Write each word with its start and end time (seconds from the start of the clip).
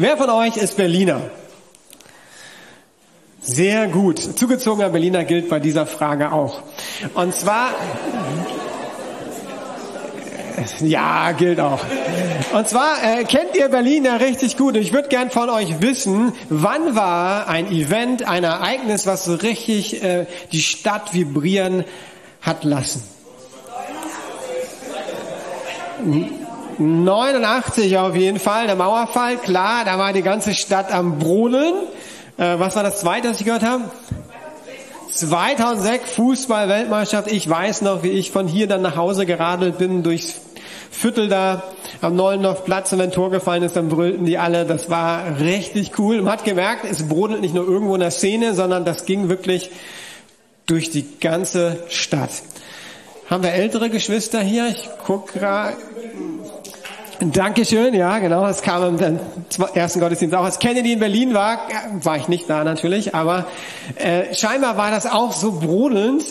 Wer 0.00 0.16
von 0.16 0.30
euch 0.30 0.56
ist 0.56 0.76
Berliner? 0.76 1.22
Sehr 3.40 3.88
gut. 3.88 4.20
Zugezogener 4.38 4.90
Berliner 4.90 5.24
gilt 5.24 5.48
bei 5.48 5.58
dieser 5.58 5.86
Frage 5.86 6.30
auch. 6.30 6.62
Und 7.14 7.34
zwar, 7.34 7.70
ja, 10.80 11.32
gilt 11.32 11.58
auch. 11.58 11.80
Und 12.52 12.68
zwar 12.68 13.02
äh, 13.02 13.24
kennt 13.24 13.56
ihr 13.56 13.68
Berlin 13.70 14.04
ja 14.04 14.16
richtig 14.16 14.56
gut. 14.56 14.76
Ich 14.76 14.92
würde 14.92 15.08
gern 15.08 15.30
von 15.32 15.50
euch 15.50 15.82
wissen, 15.82 16.32
wann 16.48 16.94
war 16.94 17.48
ein 17.48 17.66
Event, 17.72 18.22
ein 18.28 18.44
Ereignis, 18.44 19.04
was 19.04 19.24
so 19.24 19.34
richtig 19.34 20.00
äh, 20.04 20.26
die 20.52 20.62
Stadt 20.62 21.12
vibrieren 21.12 21.84
hat 22.40 22.62
lassen? 22.62 23.02
89 26.78 27.98
auf 27.98 28.14
jeden 28.14 28.38
Fall, 28.38 28.66
der 28.66 28.76
Mauerfall, 28.76 29.36
klar, 29.36 29.84
da 29.84 29.98
war 29.98 30.12
die 30.12 30.22
ganze 30.22 30.54
Stadt 30.54 30.92
am 30.92 31.18
Brodeln. 31.18 31.74
Äh, 32.36 32.58
was 32.58 32.76
war 32.76 32.84
das 32.84 33.00
zweite, 33.00 33.30
was 33.30 33.40
ich 33.40 33.46
gehört 33.46 33.64
habe? 33.64 33.84
2006 35.12 36.12
Fußball-Weltmeisterschaft. 36.12 37.32
Ich 37.32 37.48
weiß 37.48 37.82
noch, 37.82 38.04
wie 38.04 38.10
ich 38.10 38.30
von 38.30 38.46
hier 38.46 38.68
dann 38.68 38.82
nach 38.82 38.94
Hause 38.94 39.26
geradelt 39.26 39.78
bin 39.78 40.04
durchs 40.04 40.40
Viertel 40.90 41.28
da 41.28 41.64
am 42.00 42.16
Neulendorfplatz 42.16 42.92
und 42.92 43.00
wenn 43.00 43.06
ein 43.06 43.12
Tor 43.12 43.30
gefallen 43.30 43.62
ist, 43.62 43.76
dann 43.76 43.88
brüllten 43.88 44.24
die 44.24 44.38
alle. 44.38 44.64
Das 44.64 44.88
war 44.88 45.40
richtig 45.40 45.98
cool. 45.98 46.22
Man 46.22 46.32
hat 46.32 46.44
gemerkt, 46.44 46.84
es 46.88 47.08
brodelt 47.08 47.40
nicht 47.40 47.54
nur 47.54 47.66
irgendwo 47.66 47.94
in 47.94 48.00
der 48.00 48.10
Szene, 48.10 48.54
sondern 48.54 48.84
das 48.84 49.04
ging 49.04 49.28
wirklich 49.28 49.70
durch 50.66 50.90
die 50.90 51.18
ganze 51.20 51.78
Stadt. 51.88 52.30
Haben 53.28 53.42
wir 53.42 53.52
ältere 53.52 53.90
Geschwister 53.90 54.40
hier? 54.40 54.68
Ich 54.68 54.88
guck 55.04 55.32
gerade. 55.32 55.76
Dankeschön, 57.20 57.94
ja, 57.94 58.20
genau. 58.20 58.46
Es 58.46 58.62
kam 58.62 58.96
im 58.96 59.18
ersten 59.74 59.98
Gottesdienst 59.98 60.36
auch. 60.36 60.44
Als 60.44 60.60
Kennedy 60.60 60.92
in 60.92 61.00
Berlin 61.00 61.34
war, 61.34 61.58
war 62.02 62.16
ich 62.16 62.28
nicht 62.28 62.48
da 62.48 62.62
natürlich, 62.62 63.12
aber 63.12 63.46
äh, 63.96 64.32
scheinbar 64.34 64.76
war 64.76 64.92
das 64.92 65.04
auch 65.04 65.32
so 65.32 65.50
brodelnd. 65.52 66.24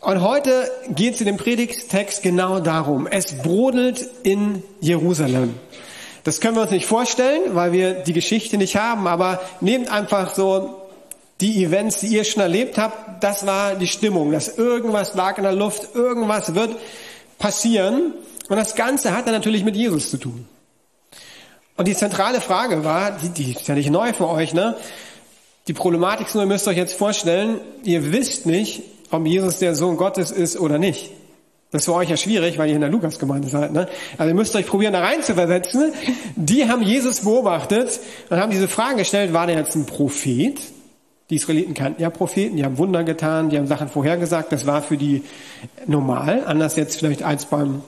Und 0.00 0.22
heute 0.22 0.70
geht 0.94 1.14
es 1.14 1.20
in 1.20 1.26
dem 1.26 1.38
Predigtext 1.38 2.22
genau 2.22 2.60
darum. 2.60 3.08
Es 3.08 3.34
brodelt 3.42 4.08
in 4.22 4.62
Jerusalem. 4.80 5.54
Das 6.22 6.40
können 6.40 6.54
wir 6.54 6.62
uns 6.62 6.70
nicht 6.70 6.86
vorstellen, 6.86 7.56
weil 7.56 7.72
wir 7.72 7.94
die 7.94 8.12
Geschichte 8.12 8.58
nicht 8.58 8.76
haben, 8.76 9.08
aber 9.08 9.40
nehmt 9.60 9.90
einfach 9.90 10.32
so 10.32 10.76
die 11.40 11.64
Events, 11.64 11.98
die 11.98 12.08
ihr 12.08 12.22
schon 12.22 12.42
erlebt 12.42 12.78
habt, 12.78 13.24
das 13.24 13.44
war 13.44 13.74
die 13.74 13.88
Stimmung, 13.88 14.30
dass 14.30 14.56
irgendwas 14.56 15.14
lag 15.14 15.36
in 15.38 15.42
der 15.42 15.52
Luft, 15.52 15.96
irgendwas 15.96 16.54
wird 16.54 16.76
passieren. 17.38 18.14
Und 18.50 18.56
das 18.56 18.74
Ganze 18.74 19.16
hat 19.16 19.26
dann 19.26 19.34
natürlich 19.34 19.62
mit 19.62 19.76
Jesus 19.76 20.10
zu 20.10 20.16
tun. 20.16 20.44
Und 21.76 21.86
die 21.86 21.94
zentrale 21.94 22.40
Frage 22.40 22.84
war, 22.84 23.12
die, 23.12 23.28
die 23.28 23.52
ist 23.52 23.68
ja 23.68 23.76
nicht 23.76 23.90
neu 23.90 24.12
für 24.12 24.28
euch, 24.28 24.52
ne? 24.52 24.76
Die 25.68 25.72
Problematik 25.72 26.26
ist 26.26 26.34
nur, 26.34 26.42
ihr 26.42 26.48
müsst 26.48 26.66
euch 26.66 26.76
jetzt 26.76 26.98
vorstellen, 26.98 27.60
ihr 27.84 28.12
wisst 28.12 28.46
nicht, 28.46 28.82
ob 29.12 29.24
Jesus 29.24 29.60
der 29.60 29.76
Sohn 29.76 29.96
Gottes 29.96 30.32
ist 30.32 30.58
oder 30.58 30.78
nicht. 30.78 31.12
Das 31.70 31.82
ist 31.82 31.86
für 31.86 31.94
euch 31.94 32.10
ja 32.10 32.16
schwierig, 32.16 32.58
weil 32.58 32.70
ihr 32.70 32.74
in 32.74 32.80
der 32.80 32.90
Lukasgemeinde 32.90 33.48
seid. 33.48 33.72
Ne? 33.72 33.86
Also 34.18 34.30
ihr 34.30 34.34
müsst 34.34 34.56
euch 34.56 34.66
probieren, 34.66 34.94
da 34.94 35.00
rein 35.00 35.22
zu 35.22 35.34
versetzen. 35.34 35.92
Die 36.34 36.68
haben 36.68 36.82
Jesus 36.82 37.20
beobachtet 37.20 38.00
und 38.30 38.36
haben 38.40 38.50
diese 38.50 38.66
Fragen 38.66 38.96
gestellt, 38.96 39.32
war 39.32 39.46
der 39.46 39.58
jetzt 39.58 39.76
ein 39.76 39.86
Prophet? 39.86 40.60
Die 41.30 41.36
Israeliten 41.36 41.74
kannten 41.74 42.02
ja 42.02 42.10
Propheten, 42.10 42.56
die 42.56 42.64
haben 42.64 42.78
Wunder 42.78 43.04
getan, 43.04 43.48
die 43.50 43.58
haben 43.58 43.68
Sachen 43.68 43.88
vorhergesagt. 43.88 44.50
Das 44.50 44.66
war 44.66 44.82
für 44.82 44.96
die 44.96 45.22
normal, 45.86 46.42
anders 46.44 46.74
jetzt 46.74 46.98
vielleicht 46.98 47.22
als 47.22 47.44
beim 47.44 47.84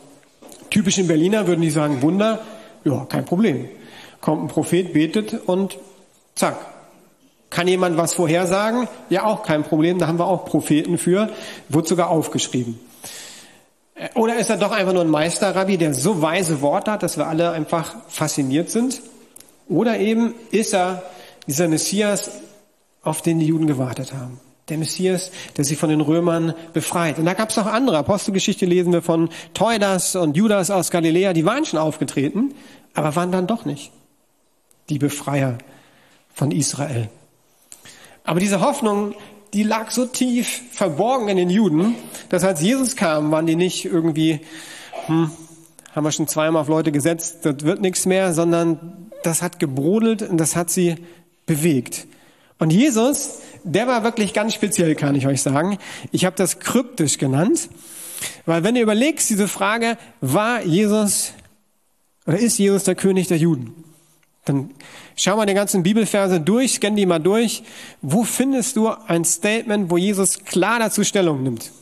typischen 0.72 1.06
Berliner 1.06 1.46
würden 1.46 1.60
die 1.60 1.70
sagen, 1.70 2.02
Wunder, 2.02 2.40
ja, 2.84 3.04
kein 3.08 3.24
Problem. 3.24 3.68
Kommt 4.20 4.42
ein 4.42 4.48
Prophet, 4.48 4.92
betet 4.92 5.34
und 5.46 5.78
zack. 6.34 6.56
Kann 7.50 7.68
jemand 7.68 7.96
was 7.98 8.14
vorhersagen? 8.14 8.88
Ja, 9.10 9.24
auch 9.24 9.42
kein 9.42 9.62
Problem, 9.62 9.98
da 9.98 10.06
haben 10.06 10.18
wir 10.18 10.26
auch 10.26 10.46
Propheten 10.46 10.96
für, 10.96 11.28
wird 11.68 11.86
sogar 11.86 12.08
aufgeschrieben. 12.08 12.80
Oder 14.14 14.36
ist 14.36 14.48
er 14.48 14.56
doch 14.56 14.72
einfach 14.72 14.94
nur 14.94 15.02
ein 15.02 15.10
Meisterrabbi, 15.10 15.76
der 15.76 15.92
so 15.92 16.22
weise 16.22 16.62
Worte 16.62 16.92
hat, 16.92 17.02
dass 17.02 17.18
wir 17.18 17.26
alle 17.26 17.50
einfach 17.50 17.94
fasziniert 18.08 18.70
sind? 18.70 19.02
Oder 19.68 19.98
eben 19.98 20.34
ist 20.50 20.72
er 20.72 21.02
dieser 21.46 21.68
Messias, 21.68 22.40
auf 23.02 23.20
den 23.20 23.38
die 23.38 23.46
Juden 23.46 23.66
gewartet 23.66 24.12
haben? 24.14 24.40
Der 24.68 24.78
Messias, 24.78 25.30
der 25.56 25.64
sie 25.64 25.76
von 25.76 25.88
den 25.88 26.00
Römern 26.00 26.54
befreit. 26.72 27.18
Und 27.18 27.24
da 27.24 27.34
gab 27.34 27.50
es 27.50 27.58
auch 27.58 27.66
andere. 27.66 27.98
Apostelgeschichte 27.98 28.64
lesen 28.64 28.92
wir 28.92 29.02
von 29.02 29.28
Teudas 29.54 30.14
und 30.16 30.36
Judas 30.36 30.70
aus 30.70 30.90
Galiläa, 30.90 31.32
die 31.32 31.44
waren 31.44 31.64
schon 31.64 31.78
aufgetreten, 31.78 32.54
aber 32.94 33.16
waren 33.16 33.32
dann 33.32 33.46
doch 33.46 33.64
nicht 33.64 33.90
die 34.88 34.98
Befreier 34.98 35.58
von 36.32 36.50
Israel. 36.50 37.08
Aber 38.24 38.40
diese 38.40 38.60
Hoffnung, 38.60 39.14
die 39.52 39.64
lag 39.64 39.90
so 39.90 40.06
tief 40.06 40.62
verborgen 40.72 41.28
in 41.28 41.36
den 41.36 41.50
Juden, 41.50 41.94
dass 42.28 42.44
als 42.44 42.62
Jesus 42.62 42.96
kam, 42.96 43.30
waren 43.30 43.46
die 43.46 43.56
nicht 43.56 43.84
irgendwie, 43.84 44.40
hm, 45.06 45.30
haben 45.94 46.04
wir 46.04 46.12
schon 46.12 46.28
zweimal 46.28 46.62
auf 46.62 46.68
Leute 46.68 46.92
gesetzt, 46.92 47.40
das 47.42 47.62
wird 47.62 47.80
nichts 47.80 48.06
mehr, 48.06 48.32
sondern 48.32 49.10
das 49.22 49.42
hat 49.42 49.58
gebrodelt 49.58 50.22
und 50.22 50.38
das 50.38 50.56
hat 50.56 50.70
sie 50.70 50.96
bewegt. 51.46 52.06
Und 52.62 52.70
Jesus, 52.70 53.40
der 53.64 53.88
war 53.88 54.04
wirklich 54.04 54.32
ganz 54.32 54.54
speziell, 54.54 54.94
kann 54.94 55.16
ich 55.16 55.26
euch 55.26 55.42
sagen. 55.42 55.78
Ich 56.12 56.24
habe 56.24 56.36
das 56.36 56.60
kryptisch 56.60 57.18
genannt, 57.18 57.68
weil 58.46 58.62
wenn 58.62 58.76
du 58.76 58.80
überlegst, 58.80 59.28
diese 59.30 59.48
Frage, 59.48 59.98
war 60.20 60.62
Jesus 60.62 61.32
oder 62.24 62.38
ist 62.38 62.58
Jesus 62.58 62.84
der 62.84 62.94
König 62.94 63.26
der 63.26 63.38
Juden? 63.38 63.74
Dann 64.44 64.70
schau 65.16 65.36
mal 65.36 65.46
die 65.46 65.54
ganzen 65.54 65.82
Bibelverse 65.82 66.40
durch, 66.40 66.74
scann 66.74 66.94
die 66.94 67.04
mal 67.04 67.18
durch. 67.18 67.64
Wo 68.00 68.22
findest 68.22 68.76
du 68.76 68.90
ein 68.90 69.24
Statement, 69.24 69.90
wo 69.90 69.96
Jesus 69.96 70.44
klar 70.44 70.78
dazu 70.78 71.02
Stellung 71.02 71.42
nimmt? 71.42 71.72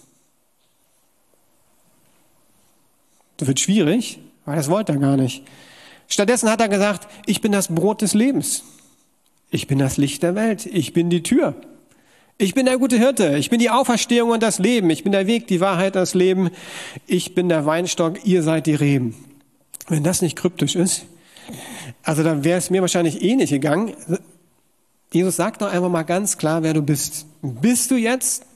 Das 3.37 3.47
wird 3.47 3.61
schwierig, 3.61 4.19
weil 4.47 4.57
das 4.57 4.71
wollte 4.71 4.93
er 4.93 4.99
gar 4.99 5.19
nicht. 5.19 5.43
Stattdessen 6.09 6.49
hat 6.49 6.63
er 6.63 6.71
gesagt, 6.71 7.07
ich 7.27 7.43
bin 7.43 7.53
das 7.53 7.69
Brot 7.69 8.01
des 8.01 8.15
Lebens. 8.15 8.65
Ich 9.51 9.67
bin 9.67 9.79
das 9.79 9.97
Licht 9.97 10.23
der 10.23 10.35
Welt. 10.35 10.67
Ich 10.67 10.93
bin 10.93 11.11
die 11.11 11.23
Tür. 11.23 11.55
Ich 12.39 12.55
bin 12.55 12.67
der 12.67 12.79
gute 12.79 12.97
Hirte. 12.97 13.37
Ich 13.37 13.51
bin 13.51 13.59
die 13.59 13.69
Auferstehung 13.69 14.31
und 14.31 14.43
das 14.43 14.59
Leben. 14.59 14.89
Ich 14.91 15.03
bin 15.03 15.13
der 15.13 15.27
Weg, 15.27 15.47
die 15.49 15.61
Wahrheit, 15.61 15.97
das 15.97 16.15
Leben. 16.15 16.51
Ich 17.07 17.35
bin 17.35 17.49
der 17.49 17.67
Weinstock. 17.67 18.25
Ihr 18.25 18.43
seid 18.43 18.67
die 18.67 18.75
Reben. 18.75 19.15
Wenn 19.89 20.05
das 20.05 20.23
nicht 20.23 20.37
kryptisch 20.37 20.77
ist, 20.77 21.05
also 22.03 22.23
dann 22.23 22.45
wäre 22.45 22.59
es 22.59 22.71
mir 22.71 22.81
wahrscheinlich 22.81 23.23
eh 23.23 23.37
nicht 23.37 23.51
gegangen. 23.51 23.95
Jesus 25.13 25.37
sagt 25.37 25.61
doch 25.63 25.71
einfach 25.71 25.91
mal 25.91 26.05
ganz 26.05 26.39
klar, 26.39 26.63
wer 26.63 26.73
du 26.73 26.83
bist. 26.83 27.27
Bist 27.43 27.91
du 27.91 27.97
jetzt 27.97 28.47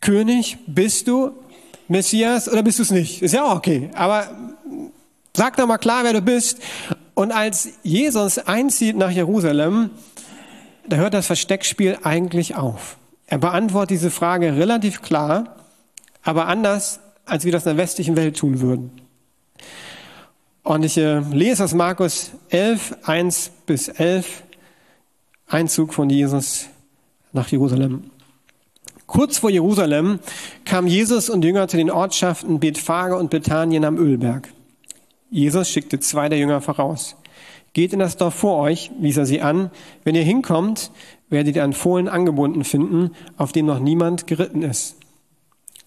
König? 0.00 0.58
Bist 0.66 1.08
du 1.08 1.30
Messias 1.88 2.48
oder 2.48 2.62
bist 2.62 2.78
du 2.78 2.82
es 2.82 2.90
nicht? 2.90 3.22
Ist 3.22 3.32
ja 3.32 3.44
auch 3.44 3.56
okay. 3.56 3.90
Aber 3.94 4.28
sag 5.34 5.56
doch 5.56 5.66
mal 5.66 5.78
klar, 5.78 6.04
wer 6.04 6.12
du 6.12 6.20
bist. 6.20 6.58
Und 7.14 7.32
als 7.32 7.68
Jesus 7.82 8.38
einzieht 8.38 8.96
nach 8.96 9.10
Jerusalem, 9.10 9.90
da 10.86 10.96
hört 10.96 11.14
das 11.14 11.26
Versteckspiel 11.26 11.98
eigentlich 12.02 12.56
auf. 12.56 12.96
Er 13.26 13.38
beantwortet 13.38 13.90
diese 13.90 14.10
Frage 14.10 14.56
relativ 14.56 15.00
klar, 15.00 15.56
aber 16.22 16.46
anders, 16.46 17.00
als 17.24 17.44
wir 17.44 17.52
das 17.52 17.64
in 17.64 17.70
der 17.70 17.82
westlichen 17.82 18.16
Welt 18.16 18.36
tun 18.36 18.60
würden. 18.60 18.90
Und 20.62 20.82
ich 20.82 20.96
äh, 20.96 21.20
lese 21.20 21.64
aus 21.64 21.74
Markus 21.74 22.32
11, 22.48 22.96
1 23.04 23.50
bis 23.66 23.88
11, 23.88 24.42
Einzug 25.46 25.92
von 25.92 26.08
Jesus 26.10 26.66
nach 27.32 27.48
Jerusalem. 27.48 28.10
Kurz 29.06 29.38
vor 29.38 29.50
Jerusalem 29.50 30.18
kam 30.64 30.86
Jesus 30.86 31.28
und 31.28 31.44
Jünger 31.44 31.68
zu 31.68 31.76
den 31.76 31.90
Ortschaften 31.90 32.60
Bethphage 32.60 33.16
und 33.16 33.30
Bethanien 33.30 33.84
am 33.84 33.98
Ölberg. 33.98 34.48
Jesus 35.34 35.68
schickte 35.68 35.98
zwei 35.98 36.28
der 36.28 36.38
Jünger 36.38 36.60
voraus. 36.60 37.16
Geht 37.72 37.92
in 37.92 37.98
das 37.98 38.16
Dorf 38.16 38.34
vor 38.34 38.58
euch, 38.58 38.92
wies 39.00 39.16
er 39.16 39.26
sie 39.26 39.40
an. 39.40 39.72
Wenn 40.04 40.14
ihr 40.14 40.22
hinkommt, 40.22 40.92
werdet 41.28 41.56
ihr 41.56 41.64
einen 41.64 41.72
Fohlen 41.72 42.06
angebunden 42.06 42.62
finden, 42.62 43.10
auf 43.36 43.50
dem 43.50 43.66
noch 43.66 43.80
niemand 43.80 44.28
geritten 44.28 44.62
ist. 44.62 44.94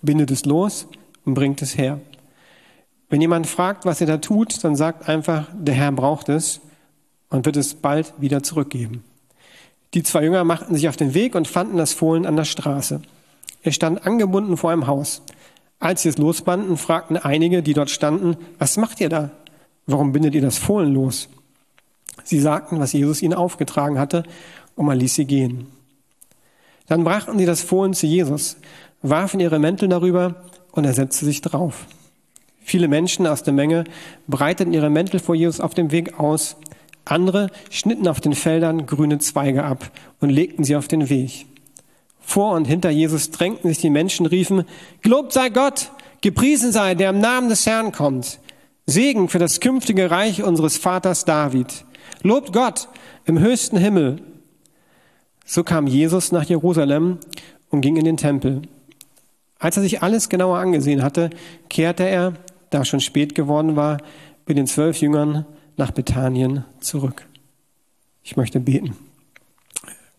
Bindet 0.01 0.31
es 0.31 0.43
los 0.43 0.89
und 1.23 1.33
bringt 1.33 1.61
es 1.61 1.77
her. 1.77 2.01
Wenn 3.07 3.21
jemand 3.21 3.47
fragt, 3.47 3.85
was 3.85 4.01
ihr 4.01 4.07
da 4.07 4.17
tut, 4.17 4.65
dann 4.65 4.75
sagt 4.75 5.07
einfach, 5.07 5.45
der 5.57 5.75
Herr 5.75 5.93
braucht 5.93 6.27
es 6.27 6.59
und 7.29 7.45
wird 7.45 7.55
es 7.55 7.73
bald 7.73 8.13
wieder 8.17 8.43
zurückgeben. 8.43 9.05
Die 9.93 10.03
zwei 10.03 10.25
Jünger 10.25 10.43
machten 10.43 10.75
sich 10.75 10.89
auf 10.89 10.97
den 10.97 11.13
Weg 11.13 11.35
und 11.35 11.47
fanden 11.47 11.77
das 11.77 11.93
Fohlen 11.93 12.25
an 12.25 12.35
der 12.35 12.43
Straße. 12.43 13.01
Er 13.63 13.71
stand 13.71 14.05
angebunden 14.05 14.57
vor 14.57 14.71
einem 14.71 14.87
Haus. 14.87 15.21
Als 15.79 16.01
sie 16.01 16.09
es 16.09 16.17
losbanden, 16.17 16.77
fragten 16.77 17.17
einige, 17.17 17.61
die 17.61 17.73
dort 17.73 17.89
standen, 17.89 18.37
was 18.57 18.77
macht 18.77 18.99
ihr 18.99 19.09
da? 19.09 19.31
Warum 19.85 20.11
bindet 20.11 20.35
ihr 20.35 20.41
das 20.41 20.57
Fohlen 20.57 20.93
los? 20.93 21.29
Sie 22.23 22.39
sagten, 22.39 22.79
was 22.79 22.93
Jesus 22.93 23.21
ihnen 23.21 23.35
aufgetragen 23.35 23.99
hatte, 23.99 24.23
und 24.75 24.85
man 24.85 24.99
ließ 24.99 25.15
sie 25.15 25.25
gehen. 25.25 25.67
Dann 26.87 27.03
brachten 27.03 27.37
sie 27.37 27.45
das 27.45 27.61
Fohlen 27.61 27.93
zu 27.93 28.07
Jesus, 28.07 28.57
warfen 29.01 29.39
ihre 29.39 29.59
Mäntel 29.59 29.89
darüber 29.89 30.43
und 30.71 30.85
er 30.85 30.93
setzte 30.93 31.25
sich 31.25 31.41
drauf. 31.41 31.85
Viele 32.61 32.87
Menschen 32.87 33.25
aus 33.27 33.43
der 33.43 33.53
Menge 33.53 33.85
breiteten 34.27 34.73
ihre 34.73 34.89
Mäntel 34.89 35.19
vor 35.19 35.35
Jesus 35.35 35.59
auf 35.61 35.73
dem 35.73 35.91
Weg 35.91 36.19
aus. 36.19 36.57
Andere 37.05 37.49
schnitten 37.69 38.07
auf 38.07 38.19
den 38.19 38.33
Feldern 38.33 38.85
grüne 38.85 39.19
Zweige 39.19 39.63
ab 39.63 39.89
und 40.19 40.29
legten 40.29 40.63
sie 40.63 40.75
auf 40.75 40.87
den 40.87 41.09
Weg. 41.09 41.45
Vor 42.27 42.55
und 42.55 42.65
hinter 42.65 42.89
Jesus 42.89 43.31
drängten 43.31 43.69
sich 43.69 43.79
die 43.79 43.89
Menschen, 43.89 44.25
riefen, 44.25 44.65
Gelobt 45.01 45.31
sei 45.31 45.47
Gott, 45.47 45.91
gepriesen 46.19 46.73
sei, 46.73 46.93
der 46.93 47.11
im 47.11 47.21
Namen 47.21 47.47
des 47.47 47.65
Herrn 47.65 47.93
kommt. 47.93 48.39
Segen 48.85 49.29
für 49.29 49.39
das 49.39 49.61
künftige 49.61 50.11
Reich 50.11 50.43
unseres 50.43 50.75
Vaters 50.77 51.23
David. 51.23 51.85
Lobt 52.23 52.51
Gott 52.51 52.89
im 53.23 53.39
höchsten 53.39 53.77
Himmel. 53.77 54.17
So 55.45 55.63
kam 55.63 55.87
Jesus 55.87 56.33
nach 56.33 56.43
Jerusalem 56.43 57.19
und 57.69 57.79
ging 57.79 57.95
in 57.95 58.03
den 58.03 58.17
Tempel. 58.17 58.63
Als 59.57 59.77
er 59.77 59.83
sich 59.83 60.03
alles 60.03 60.27
genauer 60.27 60.57
angesehen 60.57 61.03
hatte, 61.03 61.29
kehrte 61.69 62.03
er, 62.03 62.33
da 62.71 62.83
schon 62.83 62.99
spät 62.99 63.35
geworden 63.35 63.77
war, 63.77 63.99
mit 64.45 64.57
den 64.57 64.67
zwölf 64.67 64.99
Jüngern 64.99 65.45
nach 65.77 65.91
Bethanien 65.91 66.65
zurück. 66.81 67.25
Ich 68.21 68.35
möchte 68.35 68.59
beten. 68.59 68.97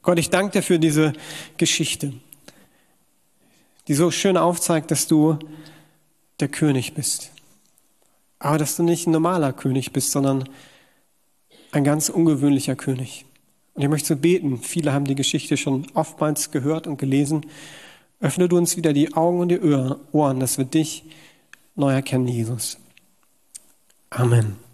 Gott, 0.08 0.18
ich 0.18 0.30
danke 0.30 0.52
dir 0.52 0.62
für 0.62 0.78
diese 0.78 1.12
Geschichte, 1.58 2.14
die 3.88 3.92
so 3.92 4.10
schön 4.10 4.38
aufzeigt, 4.38 4.90
dass 4.90 5.06
du 5.06 5.38
der 6.40 6.48
König 6.48 6.94
bist. 6.94 7.30
Aber 8.38 8.56
dass 8.56 8.76
du 8.76 8.84
nicht 8.84 9.06
ein 9.06 9.10
normaler 9.10 9.52
König 9.52 9.92
bist, 9.92 10.10
sondern 10.10 10.48
ein 11.72 11.84
ganz 11.84 12.08
ungewöhnlicher 12.08 12.74
König. 12.74 13.26
Und 13.74 13.82
ich 13.82 13.90
möchte 13.90 14.08
so 14.08 14.16
beten, 14.16 14.62
viele 14.62 14.94
haben 14.94 15.04
die 15.04 15.14
Geschichte 15.14 15.58
schon 15.58 15.86
oftmals 15.92 16.52
gehört 16.52 16.86
und 16.86 16.96
gelesen. 16.96 17.44
Öffne 18.18 18.48
du 18.48 18.56
uns 18.56 18.78
wieder 18.78 18.94
die 18.94 19.12
Augen 19.12 19.40
und 19.40 19.50
die 19.50 19.60
Ohren, 19.60 20.40
dass 20.40 20.56
wir 20.56 20.64
dich 20.64 21.04
neu 21.74 21.92
erkennen, 21.92 22.28
Jesus. 22.28 22.78
Amen. 24.08 24.67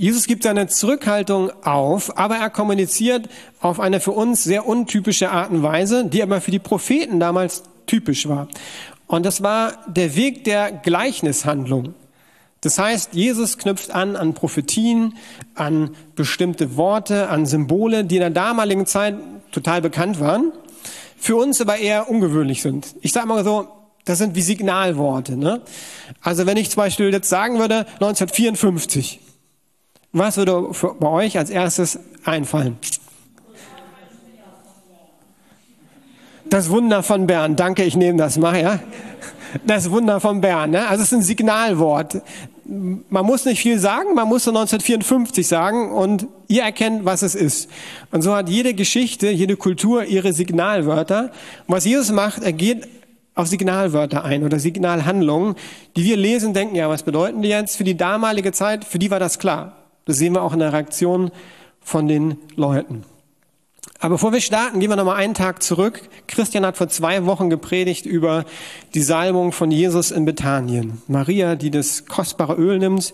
Jesus 0.00 0.26
gibt 0.26 0.44
seine 0.44 0.66
Zurückhaltung 0.66 1.50
auf, 1.62 2.16
aber 2.16 2.36
er 2.36 2.48
kommuniziert 2.48 3.28
auf 3.60 3.78
eine 3.78 4.00
für 4.00 4.12
uns 4.12 4.42
sehr 4.42 4.66
untypische 4.66 5.30
Art 5.30 5.50
und 5.50 5.62
Weise, 5.62 6.06
die 6.06 6.22
aber 6.22 6.40
für 6.40 6.50
die 6.50 6.58
Propheten 6.58 7.20
damals 7.20 7.64
typisch 7.84 8.26
war. 8.26 8.48
Und 9.06 9.26
das 9.26 9.42
war 9.42 9.74
der 9.88 10.16
Weg 10.16 10.44
der 10.44 10.72
Gleichnishandlung. 10.72 11.92
Das 12.62 12.78
heißt, 12.78 13.12
Jesus 13.12 13.58
knüpft 13.58 13.90
an 13.90 14.16
an 14.16 14.32
Prophetien, 14.32 15.18
an 15.54 15.90
bestimmte 16.16 16.78
Worte, 16.78 17.28
an 17.28 17.44
Symbole, 17.44 18.04
die 18.06 18.16
in 18.16 18.22
der 18.22 18.30
damaligen 18.30 18.86
Zeit 18.86 19.16
total 19.52 19.82
bekannt 19.82 20.18
waren, 20.18 20.50
für 21.18 21.36
uns 21.36 21.60
aber 21.60 21.76
eher 21.76 22.08
ungewöhnlich 22.08 22.62
sind. 22.62 22.96
Ich 23.02 23.12
sage 23.12 23.26
mal 23.26 23.44
so, 23.44 23.68
das 24.06 24.16
sind 24.16 24.34
wie 24.34 24.40
Signalworte. 24.40 25.36
Ne? 25.36 25.60
Also 26.22 26.46
wenn 26.46 26.56
ich 26.56 26.70
zum 26.70 26.84
Beispiel 26.84 27.12
jetzt 27.12 27.28
sagen 27.28 27.58
würde, 27.58 27.80
1954, 27.96 29.20
was 30.12 30.36
würde 30.36 30.70
bei 30.98 31.08
euch 31.08 31.38
als 31.38 31.50
erstes 31.50 31.98
einfallen? 32.24 32.78
Das 36.50 36.68
Wunder 36.68 37.04
von 37.04 37.28
Bern. 37.28 37.54
Danke, 37.54 37.84
ich 37.84 37.96
nehme 37.96 38.18
das 38.18 38.36
mal, 38.36 38.60
ja. 38.60 38.80
Das 39.64 39.90
Wunder 39.90 40.20
von 40.20 40.40
Bern. 40.40 40.70
Ne? 40.70 40.86
Also 40.88 41.02
es 41.02 41.12
ist 41.12 41.18
ein 41.18 41.22
Signalwort. 41.22 42.22
Man 42.64 43.24
muss 43.24 43.44
nicht 43.44 43.60
viel 43.60 43.78
sagen, 43.78 44.14
man 44.14 44.28
muss 44.28 44.44
so 44.44 44.50
1954 44.50 45.46
sagen 45.46 45.92
und 45.92 46.26
ihr 46.48 46.62
erkennt, 46.62 47.04
was 47.04 47.22
es 47.22 47.34
ist. 47.36 47.68
Und 48.10 48.22
so 48.22 48.34
hat 48.34 48.48
jede 48.48 48.74
Geschichte, 48.74 49.30
jede 49.30 49.56
Kultur 49.56 50.04
ihre 50.04 50.32
Signalwörter. 50.32 51.30
Und 51.66 51.74
was 51.74 51.84
Jesus 51.84 52.10
macht, 52.10 52.42
er 52.42 52.52
geht 52.52 52.88
auf 53.34 53.46
Signalwörter 53.46 54.24
ein 54.24 54.44
oder 54.44 54.58
Signalhandlungen, 54.58 55.54
die 55.96 56.04
wir 56.04 56.16
lesen, 56.16 56.52
denken, 56.52 56.74
ja, 56.74 56.88
was 56.88 57.04
bedeuten 57.04 57.42
die 57.42 57.48
jetzt? 57.48 57.76
Für 57.76 57.84
die 57.84 57.96
damalige 57.96 58.52
Zeit, 58.52 58.84
für 58.84 58.98
die 58.98 59.10
war 59.10 59.20
das 59.20 59.38
klar. 59.38 59.79
Das 60.04 60.16
sehen 60.16 60.34
wir 60.34 60.42
auch 60.42 60.52
in 60.52 60.58
der 60.58 60.72
Reaktion 60.72 61.30
von 61.80 62.08
den 62.08 62.38
Leuten. 62.56 63.04
Aber 63.98 64.14
bevor 64.14 64.32
wir 64.32 64.40
starten, 64.40 64.80
gehen 64.80 64.88
wir 64.88 64.96
nochmal 64.96 65.16
einen 65.16 65.34
Tag 65.34 65.62
zurück. 65.62 66.00
Christian 66.26 66.64
hat 66.64 66.78
vor 66.78 66.88
zwei 66.88 67.26
Wochen 67.26 67.50
gepredigt 67.50 68.06
über 68.06 68.46
die 68.94 69.02
Salbung 69.02 69.52
von 69.52 69.70
Jesus 69.70 70.10
in 70.10 70.24
Bethanien. 70.24 71.02
Maria, 71.06 71.54
die 71.54 71.70
das 71.70 72.06
kostbare 72.06 72.54
Öl 72.54 72.78
nimmt 72.78 73.12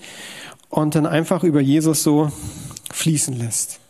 und 0.68 0.94
dann 0.94 1.06
einfach 1.06 1.42
über 1.42 1.60
Jesus 1.60 2.04
so 2.04 2.30
fließen 2.92 3.36
lässt. 3.36 3.80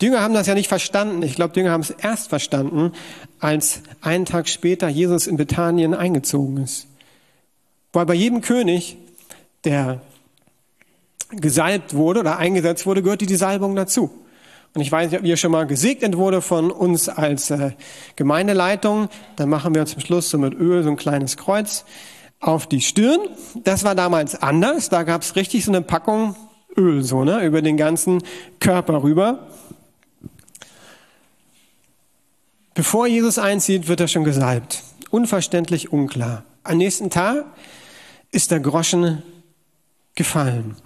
Die 0.00 0.06
Jünger 0.06 0.22
haben 0.22 0.34
das 0.34 0.46
ja 0.46 0.54
nicht 0.54 0.68
verstanden. 0.68 1.22
Ich 1.22 1.34
glaube, 1.34 1.52
die 1.52 1.60
Jünger 1.60 1.72
haben 1.72 1.82
es 1.82 1.90
erst 1.90 2.28
verstanden, 2.28 2.92
als 3.40 3.82
einen 4.00 4.24
Tag 4.24 4.48
später 4.48 4.88
Jesus 4.88 5.26
in 5.26 5.36
Bethanien 5.36 5.92
eingezogen 5.92 6.58
ist. 6.58 6.86
Weil 7.92 8.06
bei 8.06 8.14
jedem 8.14 8.40
König, 8.40 8.96
der 9.64 10.00
gesalbt 11.30 11.94
wurde 11.94 12.20
oder 12.20 12.38
eingesetzt 12.38 12.86
wurde, 12.86 13.02
gehörte 13.02 13.26
die 13.26 13.36
Salbung 13.36 13.76
dazu. 13.76 14.10
Und 14.74 14.82
ich 14.82 14.92
weiß 14.92 15.10
nicht, 15.10 15.20
ob 15.20 15.26
ihr 15.26 15.36
schon 15.36 15.52
mal 15.52 15.66
gesegnet 15.66 16.16
wurde 16.16 16.42
von 16.42 16.70
uns 16.70 17.08
als 17.08 17.50
äh, 17.50 17.72
Gemeindeleitung. 18.16 19.08
Dann 19.36 19.48
machen 19.48 19.74
wir 19.74 19.86
zum 19.86 20.00
Schluss 20.00 20.30
so 20.30 20.38
mit 20.38 20.54
Öl 20.54 20.82
so 20.82 20.90
ein 20.90 20.96
kleines 20.96 21.36
Kreuz 21.36 21.84
auf 22.40 22.66
die 22.66 22.80
Stirn. 22.80 23.20
Das 23.64 23.84
war 23.84 23.94
damals 23.94 24.40
anders. 24.40 24.88
Da 24.88 25.02
gab 25.02 25.22
es 25.22 25.36
richtig 25.36 25.64
so 25.64 25.72
eine 25.72 25.82
Packung 25.82 26.36
Öl 26.76 27.02
so 27.02 27.24
ne 27.24 27.44
über 27.44 27.62
den 27.62 27.76
ganzen 27.76 28.22
Körper 28.60 29.02
rüber. 29.02 29.48
Bevor 32.74 33.08
Jesus 33.08 33.38
einzieht, 33.38 33.88
wird 33.88 34.00
er 34.00 34.08
schon 34.08 34.22
gesalbt. 34.22 34.84
Unverständlich 35.10 35.92
unklar. 35.92 36.44
Am 36.62 36.76
nächsten 36.76 37.10
Tag 37.10 37.46
ist 38.30 38.52
der 38.52 38.60
Groschen 38.60 39.22
gefallen. 40.14 40.76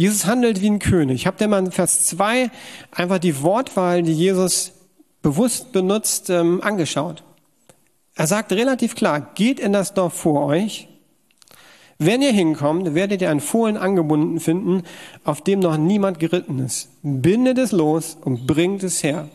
Jesus 0.00 0.24
handelt 0.24 0.62
wie 0.62 0.70
ein 0.70 0.78
König. 0.78 1.26
Habt 1.26 1.42
ihr 1.42 1.48
mal 1.48 1.58
in 1.58 1.72
Vers 1.72 2.04
2 2.04 2.50
einfach 2.90 3.18
die 3.18 3.42
Wortwahl, 3.42 4.02
die 4.02 4.14
Jesus 4.14 4.72
bewusst 5.20 5.72
benutzt, 5.72 6.30
ähm, 6.30 6.62
angeschaut? 6.62 7.22
Er 8.14 8.26
sagt 8.26 8.50
relativ 8.52 8.94
klar, 8.94 9.20
geht 9.34 9.60
in 9.60 9.74
das 9.74 9.92
Dorf 9.92 10.14
vor 10.14 10.46
euch. 10.46 10.88
Wenn 11.98 12.22
ihr 12.22 12.32
hinkommt, 12.32 12.94
werdet 12.94 13.20
ihr 13.20 13.28
ein 13.28 13.40
Fohlen 13.40 13.76
angebunden 13.76 14.40
finden, 14.40 14.84
auf 15.24 15.42
dem 15.42 15.60
noch 15.60 15.76
niemand 15.76 16.18
geritten 16.18 16.60
ist. 16.60 16.88
Bindet 17.02 17.58
es 17.58 17.70
los 17.70 18.16
und 18.24 18.46
bringt 18.46 18.82
es 18.82 19.02
her. 19.02 19.28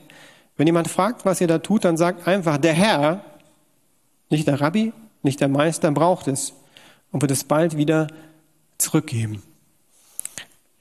Wenn 0.57 0.65
jemand 0.65 0.87
fragt, 0.87 1.25
was 1.25 1.41
ihr 1.41 1.47
da 1.47 1.59
tut, 1.59 1.85
dann 1.85 1.95
sagt 1.95 2.27
einfach, 2.27 2.57
der 2.57 2.73
Herr, 2.73 3.23
nicht 4.31 4.47
der 4.47 4.61
Rabbi, 4.61 4.93
nicht 5.21 5.41
der 5.41 5.47
Meister, 5.47 5.91
braucht 5.91 6.27
es 6.27 6.53
und 7.11 7.21
wird 7.21 7.29
es 7.29 7.43
bald 7.43 7.77
wieder 7.77 8.07
zurückgeben. 8.79 9.43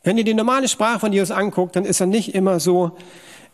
Wenn 0.05 0.19
ihr 0.19 0.25
die 0.25 0.35
normale 0.35 0.69
Sprache 0.69 1.01
von 1.01 1.13
Jesus 1.13 1.31
anguckt, 1.31 1.75
dann 1.77 1.87
ist 1.87 2.01
er 2.01 2.07
nicht 2.07 2.35
immer 2.35 2.61
so 2.61 2.97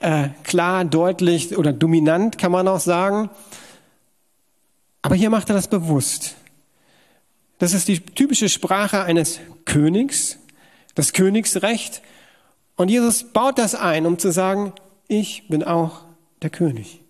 äh, 0.00 0.28
klar, 0.42 0.84
deutlich 0.84 1.56
oder 1.56 1.72
dominant, 1.72 2.38
kann 2.38 2.50
man 2.50 2.66
auch 2.66 2.80
sagen. 2.80 3.30
Aber 5.00 5.14
hier 5.14 5.30
macht 5.30 5.48
er 5.48 5.54
das 5.54 5.68
bewusst. 5.68 6.34
Das 7.58 7.72
ist 7.72 7.88
die 7.88 8.00
typische 8.00 8.48
Sprache 8.48 9.04
eines 9.04 9.38
Königs, 9.64 10.38
das 10.94 11.12
Königsrecht. 11.12 12.02
Und 12.74 12.88
Jesus 12.88 13.24
baut 13.24 13.58
das 13.58 13.74
ein, 13.74 14.04
um 14.04 14.18
zu 14.18 14.32
sagen, 14.32 14.72
ich 15.06 15.46
bin 15.48 15.62
auch 15.62 16.00
der 16.42 16.50
König. 16.50 17.00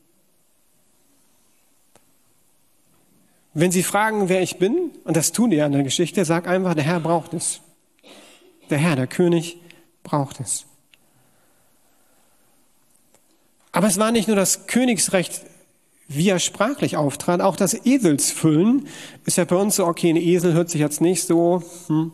Wenn 3.54 3.72
Sie 3.72 3.82
fragen, 3.82 4.28
wer 4.28 4.42
ich 4.42 4.58
bin, 4.58 4.90
und 5.04 5.16
das 5.16 5.32
tun 5.32 5.50
die 5.50 5.56
ja 5.56 5.66
in 5.66 5.72
der 5.72 5.82
Geschichte, 5.82 6.24
sag 6.24 6.46
einfach, 6.46 6.74
der 6.74 6.84
Herr 6.84 7.00
braucht 7.00 7.32
es. 7.34 7.60
Der 8.70 8.78
Herr, 8.78 8.96
der 8.96 9.06
König, 9.06 9.58
braucht 10.02 10.40
es. 10.40 10.66
Aber 13.72 13.86
es 13.86 13.98
war 13.98 14.10
nicht 14.12 14.26
nur 14.26 14.36
das 14.36 14.66
Königsrecht, 14.66 15.42
wie 16.08 16.28
er 16.28 16.40
sprachlich 16.40 16.96
auftrat, 16.96 17.40
auch 17.40 17.54
das 17.54 17.86
Eselsfüllen 17.86 18.88
ist 19.26 19.36
ja 19.36 19.44
bei 19.44 19.54
uns 19.54 19.76
so, 19.76 19.86
okay, 19.86 20.10
ein 20.10 20.16
Esel 20.16 20.54
hört 20.54 20.68
sich 20.68 20.80
jetzt 20.80 21.00
nicht 21.00 21.22
so 21.24 21.62
hm, 21.86 22.12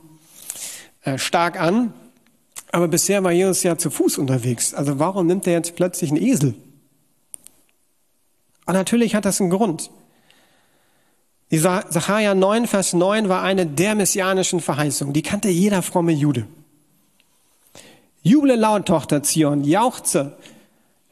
äh, 1.03 1.17
stark 1.17 1.59
an, 1.59 1.95
aber 2.73 2.89
bisher 2.89 3.25
war 3.25 3.33
Jesus 3.33 3.63
ja 3.63 3.79
zu 3.79 3.89
Fuß 3.89 4.19
unterwegs. 4.19 4.75
Also 4.75 4.99
warum 4.99 5.27
nimmt 5.27 5.47
er 5.47 5.55
jetzt 5.55 5.77
plötzlich 5.77 6.11
einen 6.11 6.23
Esel? 6.23 6.55
Und 8.67 8.75
natürlich 8.75 9.15
hat 9.15 9.25
das 9.25 9.41
einen 9.41 9.49
Grund. 9.49 9.91
Die 11.51 11.59
Sacharja 11.59 12.35
9, 12.35 12.67
Vers 12.67 12.93
9 12.93 13.29
war 13.29 13.43
eine 13.43 13.67
der 13.67 13.95
messianischen 13.95 14.61
Verheißungen. 14.61 15.13
Die 15.13 15.23
kannte 15.23 15.49
jeder 15.49 15.83
fromme 15.83 16.13
Jude. 16.13 16.47
Juble 18.23 18.57
laut, 18.57 18.87
Tochter 18.87 19.23
Zion, 19.23 19.63
jauchze, 19.63 20.37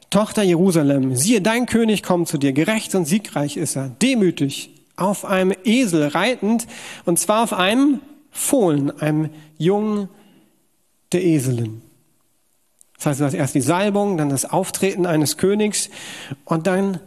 Tochter 0.09 0.43
Jerusalem. 0.43 1.15
Siehe, 1.15 1.41
dein 1.41 1.65
König 1.65 2.03
kommt 2.03 2.27
zu 2.27 2.37
dir. 2.37 2.51
Gerecht 2.51 2.93
und 2.95 3.05
siegreich 3.05 3.55
ist 3.55 3.77
er. 3.77 3.89
Demütig, 4.01 4.71
auf 4.97 5.23
einem 5.23 5.53
Esel 5.63 6.07
reitend, 6.07 6.67
und 7.05 7.17
zwar 7.19 7.43
auf 7.43 7.53
einem 7.53 8.01
Fohlen, 8.31 8.97
einem 8.99 9.29
Jungen 9.57 10.09
der 11.13 11.23
Eselin. 11.23 11.81
Das 12.97 13.05
heißt, 13.05 13.21
das 13.21 13.33
erst 13.33 13.55
die 13.55 13.61
Salbung, 13.61 14.17
dann 14.17 14.29
das 14.29 14.45
Auftreten 14.45 15.05
eines 15.05 15.37
Königs 15.37 15.89
und 16.43 16.67
dann 16.67 16.99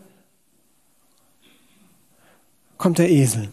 kommt 2.78 2.98
der 2.98 3.10
Esel. 3.10 3.48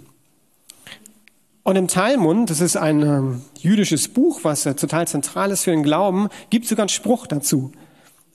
Und 1.64 1.76
im 1.78 1.88
Talmud, 1.88 2.50
das 2.50 2.62
ist 2.62 2.78
ein 2.78 3.02
ähm, 3.02 3.42
jüdisches 3.58 4.08
Buch, 4.08 4.42
was 4.44 4.68
äh, 4.68 4.76
total 4.76 5.08
zentral 5.08 5.50
ist 5.50 5.64
für 5.64 5.72
den 5.72 5.82
Glauben, 5.82 6.30
gibt 6.52 6.68
sogar 6.68 6.84
einen 6.84 6.90
Spruch 6.90 7.26
dazu. 7.26 7.72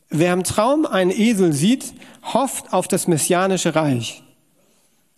Wer 0.08 0.32
im 0.32 0.42
Traum 0.42 0.84
einen 0.84 1.12
Esel 1.12 1.52
sieht, 1.52 1.94
hofft 2.34 2.72
auf 2.72 2.88
das 2.88 3.06
messianische 3.06 3.76
Reich. 3.76 4.24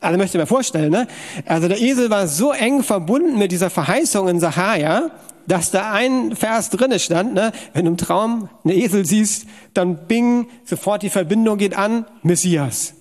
Also 0.01 0.19
möchte 0.19 0.37
mir 0.37 0.47
vorstellen, 0.47 0.91
ne? 0.91 1.07
Also 1.47 1.69
der 1.69 1.81
Esel 1.81 2.11
war 2.11 2.29
so 2.29 2.53
eng 2.53 2.83
verbunden 2.83 3.39
mit 3.39 3.51
dieser 3.51 3.71
Verheißung 3.71 4.29
in 4.29 4.41
Sahaja, 4.41 5.11
dass 5.47 5.71
da 5.71 5.93
ein 5.93 6.37
Vers 6.37 6.69
drinne 6.69 6.99
stand, 6.99 7.33
ne? 7.33 7.53
Wenn 7.73 7.87
du 7.87 7.93
im 7.93 7.97
Traum 7.97 8.51
einen 8.65 8.77
Esel 8.77 9.07
siehst, 9.07 9.47
dann 9.73 10.07
bing, 10.07 10.49
sofort 10.67 11.03
die 11.03 11.09
Verbindung 11.09 11.57
geht 11.57 11.75
an, 11.75 12.05
Messias. 12.23 12.95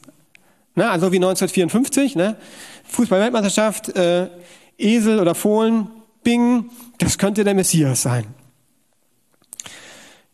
Ne? 0.75 0.89
Also 0.89 1.11
wie 1.11 1.17
1954, 1.17 2.15
ne? 2.15 2.37
Fußball-Weltmeisterschaft, 2.85 3.89
äh, 3.95 4.27
Esel 4.77 5.19
oder 5.19 5.35
Fohlen, 5.35 5.87
bing, 6.23 6.69
das 6.97 7.17
könnte 7.17 7.43
der 7.43 7.53
Messias 7.53 8.01
sein. 8.01 8.25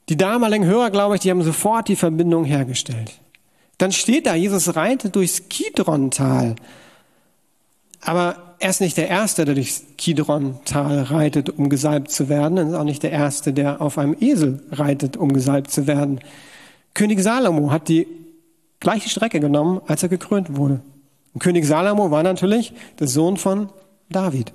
Die 0.10 0.18
damaligen 0.18 0.66
Hörer, 0.66 0.90
glaube 0.90 1.16
ich, 1.16 1.22
die 1.22 1.32
haben 1.32 1.44
sofort 1.44 1.88
die 1.88 1.96
Verbindung 1.96 2.46
hergestellt. 2.46 3.20
Dann 3.78 3.92
steht 3.92 4.26
da, 4.26 4.36
Jesus 4.36 4.76
reitet 4.76 5.16
durchs 5.16 5.50
Kidron-Tal. 5.50 6.56
Aber 8.02 8.56
er 8.60 8.70
ist 8.70 8.82
nicht 8.82 8.98
der 8.98 9.10
Erste, 9.10 9.46
der 9.46 9.56
durchs 9.56 9.84
Kidron-Tal 9.98 11.04
reitet, 11.04 11.50
um 11.50 11.70
gesalbt 11.70 12.10
zu 12.10 12.30
werden. 12.30 12.58
Er 12.58 12.68
ist 12.68 12.74
auch 12.74 12.84
nicht 12.84 13.04
der 13.04 13.12
Erste, 13.12 13.54
der 13.54 13.82
auf 13.82 13.98
einem 13.98 14.16
Esel 14.20 14.64
reitet, 14.72 15.18
um 15.18 15.34
gesalbt 15.34 15.72
zu 15.72 15.88
werden. 15.88 16.22
König 16.94 17.22
Salomo 17.22 17.70
hat 17.72 17.90
die 17.90 18.08
gleiche 18.80 19.10
Strecke 19.10 19.40
genommen, 19.40 19.82
als 19.88 20.04
er 20.04 20.10
gekrönt 20.10 20.56
wurde. 20.56 20.82
Und 21.34 21.42
König 21.42 21.66
Salomo 21.66 22.12
war 22.12 22.24
natürlich 22.24 22.74
der 23.00 23.08
Sohn 23.08 23.38
von 23.38 23.70
David. 24.10 24.54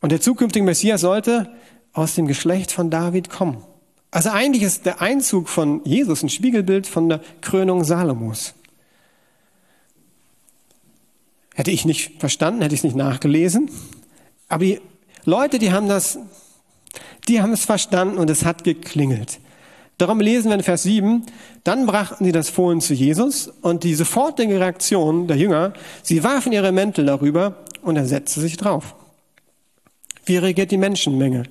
Und 0.00 0.12
der 0.12 0.20
zukünftige 0.20 0.64
Messias 0.64 1.00
sollte 1.00 1.52
aus 1.92 2.14
dem 2.14 2.26
Geschlecht 2.26 2.72
von 2.72 2.90
David 2.90 3.30
kommen. 3.30 3.62
Also 4.10 4.30
eigentlich 4.30 4.62
ist 4.62 4.86
der 4.86 5.00
Einzug 5.00 5.48
von 5.48 5.82
Jesus 5.84 6.22
ein 6.22 6.28
Spiegelbild 6.28 6.86
von 6.86 7.08
der 7.08 7.20
Krönung 7.40 7.84
Salomos. 7.84 8.54
Hätte 11.54 11.70
ich 11.70 11.84
nicht 11.84 12.20
verstanden, 12.20 12.62
hätte 12.62 12.74
ich 12.74 12.80
es 12.80 12.84
nicht 12.84 12.96
nachgelesen. 12.96 13.70
Aber 14.48 14.64
die 14.64 14.80
Leute, 15.24 15.58
die 15.58 15.72
haben 15.72 15.88
das, 15.88 16.18
die 17.26 17.42
haben 17.42 17.52
es 17.52 17.64
verstanden 17.64 18.16
und 18.16 18.30
es 18.30 18.44
hat 18.44 18.64
geklingelt. 18.64 19.40
Darum 19.98 20.20
lesen 20.20 20.48
wir 20.48 20.54
in 20.54 20.62
Vers 20.62 20.84
7, 20.84 21.24
dann 21.64 21.86
brachten 21.86 22.24
sie 22.24 22.30
das 22.30 22.48
Fohlen 22.48 22.80
zu 22.80 22.94
Jesus 22.94 23.48
und 23.62 23.82
die 23.82 23.94
sofortige 23.94 24.60
Reaktion 24.60 25.26
der 25.26 25.36
Jünger, 25.36 25.72
sie 26.04 26.22
warfen 26.22 26.52
ihre 26.52 26.70
Mäntel 26.70 27.04
darüber 27.04 27.64
und 27.82 27.96
er 27.96 28.06
setzte 28.06 28.40
sich 28.40 28.56
drauf. 28.56 28.94
Wie 30.24 30.36
reagiert 30.36 30.70
die 30.70 30.76
Menschenmenge? 30.76 31.44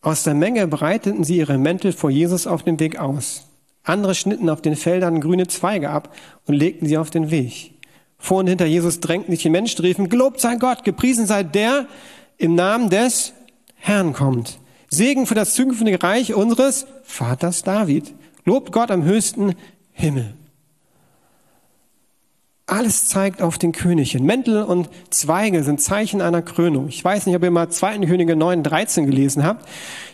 Aus 0.00 0.24
der 0.24 0.34
Menge 0.34 0.66
breiteten 0.66 1.22
sie 1.22 1.36
ihre 1.36 1.58
Mäntel 1.58 1.92
vor 1.92 2.10
Jesus 2.10 2.48
auf 2.48 2.64
dem 2.64 2.80
Weg 2.80 2.98
aus. 2.98 3.44
Andere 3.84 4.16
schnitten 4.16 4.50
auf 4.50 4.60
den 4.60 4.74
Feldern 4.74 5.20
grüne 5.20 5.46
Zweige 5.46 5.90
ab 5.90 6.14
und 6.46 6.54
legten 6.54 6.86
sie 6.86 6.98
auf 6.98 7.10
den 7.10 7.30
Weg. 7.30 7.74
Vor 8.18 8.38
und 8.38 8.48
hinter 8.48 8.66
Jesus 8.66 8.98
drängten 8.98 9.32
sich 9.32 9.42
die 9.42 9.50
Menschen, 9.50 9.80
riefen, 9.82 10.08
Gelobt 10.08 10.40
sei 10.40 10.56
Gott, 10.56 10.82
gepriesen 10.82 11.26
sei 11.26 11.44
der 11.44 11.86
im 12.36 12.56
Namen 12.56 12.90
des 12.90 13.32
Herrn 13.76 14.12
kommt. 14.12 14.58
Segen 14.88 15.26
für 15.26 15.34
das 15.34 15.54
zukünftige 15.54 16.02
Reich 16.02 16.34
unseres 16.34 16.86
Vaters 17.04 17.62
David. 17.62 18.14
Lobt 18.44 18.72
Gott 18.72 18.90
am 18.90 19.04
höchsten 19.04 19.54
Himmel. 19.92 20.34
Alles 22.66 23.06
zeigt 23.06 23.40
auf 23.40 23.56
den 23.56 23.72
König. 23.72 24.18
Mäntel 24.20 24.62
und 24.62 24.90
Zweige 25.08 25.62
sind 25.64 25.80
Zeichen 25.80 26.20
einer 26.20 26.42
Krönung. 26.42 26.88
Ich 26.88 27.02
weiß 27.02 27.26
nicht, 27.26 27.34
ob 27.34 27.42
ihr 27.42 27.50
mal 27.50 27.70
2. 27.70 28.00
Könige 28.00 28.36
9, 28.36 28.62
13 28.62 29.06
gelesen 29.06 29.42
habt. 29.42 29.66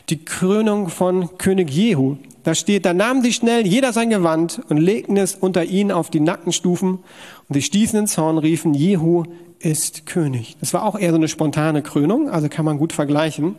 Die 0.09 0.25
Krönung 0.25 0.89
von 0.89 1.37
König 1.37 1.71
Jehu. 1.71 2.17
Da 2.45 2.55
steht, 2.55 2.85
da 2.85 2.95
nahmen 2.95 3.23
sie 3.23 3.33
schnell 3.33 3.67
jeder 3.67 3.93
sein 3.93 4.11
Gewand 4.11 4.61
und 4.69 4.77
legten 4.77 5.17
es 5.17 5.35
unter 5.35 5.65
ihn 5.65 5.91
auf 5.91 6.11
die 6.11 6.21
Nackenstufen 6.21 6.99
und 7.49 7.55
sie 7.55 7.63
stießen 7.63 7.99
ins 7.99 8.19
Horn, 8.19 8.39
riefen, 8.39 8.75
Jehu 8.75 9.25
ist 9.59 10.07
König. 10.07 10.57
Das 10.61 10.75
war 10.75 10.85
auch 10.85 10.99
eher 10.99 11.11
so 11.11 11.17
eine 11.17 11.29
spontane 11.29 11.83
Krönung, 11.83 12.29
also 12.29 12.49
kann 12.49 12.67
man 12.67 12.79
gut 12.79 12.93
vergleichen. 12.93 13.57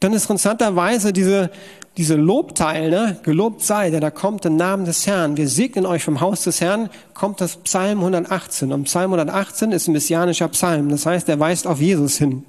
Dann 0.00 0.12
ist 0.12 0.24
interessanterweise 0.24 1.12
diese, 1.12 1.50
diese 1.96 2.14
Lobteil, 2.14 2.90
ne? 2.90 3.18
gelobt 3.24 3.62
sei, 3.62 3.90
der 3.90 4.00
da 4.00 4.10
kommt 4.10 4.44
im 4.44 4.54
Namen 4.54 4.84
des 4.84 5.06
Herrn. 5.06 5.36
Wir 5.36 5.48
segnen 5.48 5.86
euch 5.86 6.04
vom 6.04 6.20
Haus 6.20 6.44
des 6.44 6.60
Herrn, 6.60 6.88
kommt 7.14 7.40
das 7.40 7.56
Psalm 7.56 7.98
118. 7.98 8.72
Und 8.72 8.84
Psalm 8.84 9.12
118 9.12 9.72
ist 9.72 9.88
ein 9.88 9.92
messianischer 9.92 10.48
Psalm. 10.48 10.88
Das 10.88 11.04
heißt, 11.04 11.28
er 11.28 11.40
weist 11.40 11.66
auf 11.66 11.80
Jesus 11.80 12.16
hin. 12.16 12.44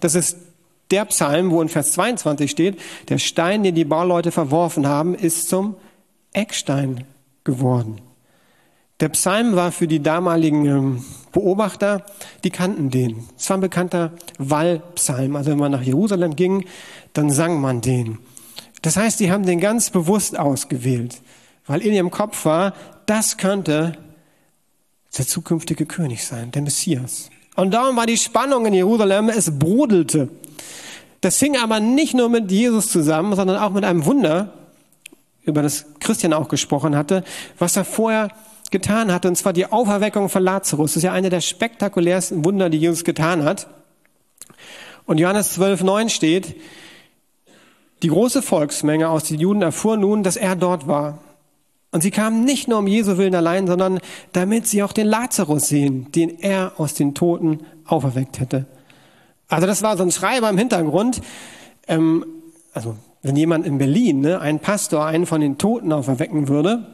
Das 0.00 0.14
ist 0.14 0.36
der 0.90 1.06
Psalm, 1.06 1.50
wo 1.50 1.62
in 1.62 1.68
Vers 1.68 1.92
22 1.92 2.50
steht, 2.50 2.78
der 3.08 3.18
Stein, 3.18 3.62
den 3.62 3.74
die 3.74 3.84
Bauleute 3.84 4.32
verworfen 4.32 4.86
haben, 4.86 5.14
ist 5.14 5.48
zum 5.48 5.76
Eckstein 6.32 7.04
geworden. 7.44 8.09
Der 9.00 9.08
Psalm 9.08 9.56
war 9.56 9.72
für 9.72 9.88
die 9.88 10.02
damaligen 10.02 10.66
ähm, 10.66 11.04
Beobachter, 11.32 12.04
die 12.44 12.50
kannten 12.50 12.90
den. 12.90 13.24
Es 13.38 13.48
war 13.48 13.56
ein 13.56 13.62
bekannter 13.62 14.12
Wallpsalm. 14.38 15.36
Also 15.36 15.50
wenn 15.50 15.58
man 15.58 15.72
nach 15.72 15.82
Jerusalem 15.82 16.36
ging, 16.36 16.66
dann 17.14 17.30
sang 17.30 17.60
man 17.60 17.80
den. 17.80 18.18
Das 18.82 18.96
heißt, 18.96 19.20
die 19.20 19.32
haben 19.32 19.46
den 19.46 19.60
ganz 19.60 19.90
bewusst 19.90 20.38
ausgewählt, 20.38 21.20
weil 21.66 21.80
in 21.80 21.92
ihrem 21.92 22.10
Kopf 22.10 22.44
war, 22.44 22.74
das 23.06 23.36
könnte 23.36 23.92
der 25.16 25.26
zukünftige 25.26 25.86
König 25.86 26.24
sein, 26.24 26.50
der 26.52 26.62
Messias. 26.62 27.30
Und 27.56 27.72
darum 27.72 27.96
war 27.96 28.06
die 28.06 28.16
Spannung 28.16 28.66
in 28.66 28.74
Jerusalem, 28.74 29.28
es 29.28 29.58
brodelte. 29.58 30.28
Das 31.20 31.38
hing 31.38 31.56
aber 31.56 31.80
nicht 31.80 32.14
nur 32.14 32.28
mit 32.28 32.50
Jesus 32.50 32.88
zusammen, 32.88 33.34
sondern 33.34 33.58
auch 33.58 33.70
mit 33.70 33.84
einem 33.84 34.04
Wunder, 34.04 34.54
über 35.42 35.62
das 35.62 35.86
Christian 36.00 36.32
auch 36.32 36.48
gesprochen 36.48 36.96
hatte, 36.96 37.24
was 37.58 37.76
er 37.76 37.84
vorher 37.84 38.28
getan 38.70 39.12
hatte, 39.12 39.28
und 39.28 39.36
zwar 39.36 39.52
die 39.52 39.66
Auferweckung 39.66 40.28
von 40.28 40.42
Lazarus. 40.42 40.92
Das 40.92 40.98
ist 40.98 41.02
ja 41.02 41.12
eine 41.12 41.30
der 41.30 41.40
spektakulärsten 41.40 42.44
Wunder, 42.44 42.70
die 42.70 42.78
Jesus 42.78 43.04
getan 43.04 43.44
hat. 43.44 43.66
Und 45.06 45.18
Johannes 45.18 45.52
12, 45.54 45.82
9 45.82 46.08
steht, 46.08 46.56
die 48.02 48.08
große 48.08 48.42
Volksmenge 48.42 49.08
aus 49.08 49.24
den 49.24 49.38
Juden 49.38 49.62
erfuhr 49.62 49.96
nun, 49.96 50.22
dass 50.22 50.36
er 50.36 50.56
dort 50.56 50.86
war. 50.86 51.18
Und 51.92 52.02
sie 52.02 52.10
kamen 52.10 52.44
nicht 52.44 52.68
nur 52.68 52.78
um 52.78 52.86
Jesu 52.86 53.18
Willen 53.18 53.34
allein, 53.34 53.66
sondern 53.66 53.98
damit 54.32 54.66
sie 54.66 54.82
auch 54.82 54.92
den 54.92 55.06
Lazarus 55.06 55.68
sehen, 55.68 56.10
den 56.12 56.38
er 56.38 56.74
aus 56.78 56.94
den 56.94 57.14
Toten 57.14 57.60
auferweckt 57.84 58.38
hätte. 58.38 58.66
Also 59.48 59.66
das 59.66 59.82
war 59.82 59.96
so 59.96 60.04
ein 60.04 60.12
Schreiber 60.12 60.48
im 60.48 60.56
Hintergrund. 60.56 61.20
Ähm, 61.88 62.24
also 62.72 62.94
wenn 63.22 63.36
jemand 63.36 63.66
in 63.66 63.78
Berlin, 63.78 64.20
ne, 64.20 64.40
ein 64.40 64.60
Pastor, 64.60 65.04
einen 65.04 65.26
von 65.26 65.40
den 65.40 65.58
Toten 65.58 65.92
auferwecken 65.92 66.48
würde, 66.48 66.86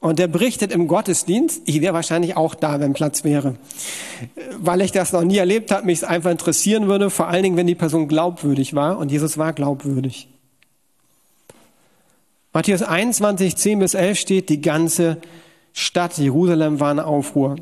und 0.00 0.18
der 0.18 0.28
berichtet 0.28 0.72
im 0.72 0.86
Gottesdienst, 0.86 1.62
ich 1.64 1.80
wäre 1.80 1.94
wahrscheinlich 1.94 2.36
auch 2.36 2.54
da, 2.54 2.78
wenn 2.78 2.92
Platz 2.92 3.24
wäre. 3.24 3.56
Weil 4.58 4.80
ich 4.80 4.92
das 4.92 5.12
noch 5.12 5.24
nie 5.24 5.38
erlebt 5.38 5.72
habe, 5.72 5.86
mich 5.86 5.98
es 5.98 6.04
einfach 6.04 6.30
interessieren 6.30 6.86
würde, 6.86 7.10
vor 7.10 7.28
allen 7.28 7.42
Dingen, 7.42 7.56
wenn 7.56 7.66
die 7.66 7.74
Person 7.74 8.06
glaubwürdig 8.06 8.74
war. 8.74 8.98
Und 8.98 9.10
Jesus 9.10 9.38
war 9.38 9.52
glaubwürdig. 9.52 10.28
Matthäus 12.52 12.82
21, 12.82 13.56
10 13.56 13.78
bis 13.80 13.94
11 13.94 14.18
steht, 14.18 14.48
die 14.48 14.60
ganze 14.60 15.18
Stadt 15.72 16.16
Jerusalem 16.16 16.80
war 16.80 16.92
in 16.92 17.00
Aufruhr. 17.00 17.56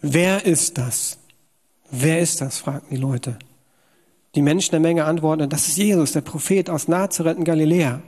Wer 0.00 0.44
ist 0.44 0.78
das? 0.78 1.18
Wer 1.90 2.20
ist 2.20 2.40
das? 2.40 2.58
fragten 2.58 2.94
die 2.94 3.00
Leute. 3.00 3.38
Die 4.34 4.42
Menschen 4.42 4.72
der 4.72 4.80
Menge 4.80 5.04
antworten, 5.04 5.48
das 5.48 5.68
ist 5.68 5.78
Jesus, 5.78 6.12
der 6.12 6.20
Prophet 6.20 6.70
aus 6.70 6.88
Nazareth 6.88 7.38
in 7.38 7.44
Galiläa. 7.44 8.02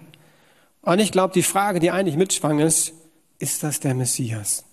Und 0.83 0.99
ich 0.99 1.13
glaube, 1.13 1.35
die 1.35 1.43
Frage, 1.43 1.81
die 1.81 1.91
eigentlich 1.91 2.17
mitschwang, 2.17 2.59
ist, 2.59 2.93
ist 3.39 3.63
das 3.63 3.81
der 3.81 3.95
Messias? 3.95 4.65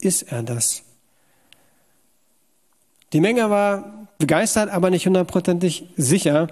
Ist 0.00 0.22
er 0.22 0.42
das? 0.42 0.82
Die 3.12 3.20
Menge 3.20 3.48
war 3.50 4.08
begeistert, 4.18 4.70
aber 4.70 4.90
nicht 4.90 5.06
hundertprozentig 5.06 5.88
sicher, 5.96 6.48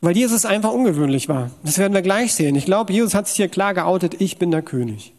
weil 0.00 0.16
Jesus 0.16 0.46
einfach 0.46 0.72
ungewöhnlich 0.72 1.28
war. 1.28 1.50
Das 1.62 1.78
werden 1.78 1.92
wir 1.92 2.02
gleich 2.02 2.34
sehen. 2.34 2.54
Ich 2.54 2.64
glaube, 2.64 2.92
Jesus 2.92 3.14
hat 3.14 3.28
sich 3.28 3.36
hier 3.36 3.48
klar 3.48 3.74
geoutet, 3.74 4.20
ich 4.20 4.38
bin 4.38 4.50
der 4.50 4.62
König. 4.62 5.12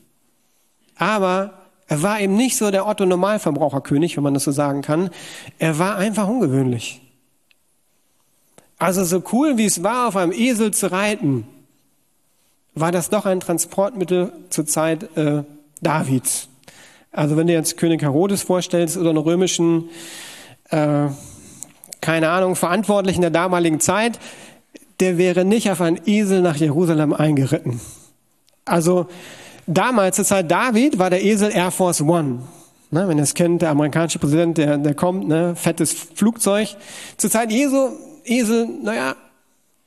Aber 0.95 1.53
er 1.87 2.01
war 2.01 2.19
eben 2.19 2.35
nicht 2.35 2.57
so 2.57 2.71
der 2.71 2.87
Otto 2.87 3.05
Normalverbraucherkönig, 3.05 4.15
wenn 4.15 4.23
man 4.23 4.33
das 4.33 4.45
so 4.45 4.51
sagen 4.51 4.81
kann. 4.81 5.09
Er 5.59 5.77
war 5.77 5.97
einfach 5.97 6.27
ungewöhnlich. 6.27 7.01
Also 8.77 9.03
so 9.03 9.21
cool 9.31 9.57
wie 9.57 9.65
es 9.65 9.83
war, 9.83 10.07
auf 10.07 10.15
einem 10.15 10.31
Esel 10.31 10.71
zu 10.73 10.91
reiten, 10.91 11.45
war 12.73 12.91
das 12.91 13.09
doch 13.09 13.25
ein 13.25 13.39
Transportmittel 13.39 14.31
zur 14.49 14.65
Zeit 14.65 15.15
äh, 15.17 15.43
Davids. 15.81 16.49
Also 17.11 17.35
wenn 17.35 17.47
du 17.47 17.53
jetzt 17.53 17.77
König 17.77 18.01
Herodes 18.01 18.43
vorstellst 18.43 18.97
oder 18.97 19.09
einen 19.09 19.17
römischen, 19.17 19.89
äh, 20.69 21.07
keine 21.99 22.29
Ahnung, 22.29 22.55
Verantwortlichen 22.55 23.21
der 23.21 23.29
damaligen 23.29 23.79
Zeit, 23.79 24.19
der 24.99 25.17
wäre 25.17 25.43
nicht 25.43 25.69
auf 25.69 25.81
einen 25.81 25.99
Esel 26.05 26.41
nach 26.41 26.55
Jerusalem 26.55 27.13
eingeritten. 27.13 27.81
Also 28.65 29.07
damals 29.67 30.15
zur 30.15 30.25
Zeit 30.25 30.49
David 30.49 30.99
war 30.99 31.09
der 31.09 31.23
Esel 31.23 31.51
Air 31.51 31.71
Force 31.71 32.01
One. 32.01 32.43
Ne, 32.93 33.07
wenn 33.07 33.17
ihr 33.17 33.23
es 33.23 33.33
kennt, 33.33 33.61
der 33.61 33.69
amerikanische 33.69 34.19
Präsident, 34.19 34.57
der, 34.57 34.77
der 34.77 34.93
kommt, 34.93 35.25
ne, 35.27 35.55
fettes 35.55 35.93
Flugzeug. 35.93 36.75
Zur 37.15 37.29
Zeit 37.29 37.49
Jesu, 37.49 37.89
Esel, 38.25 38.67
naja, 38.83 39.15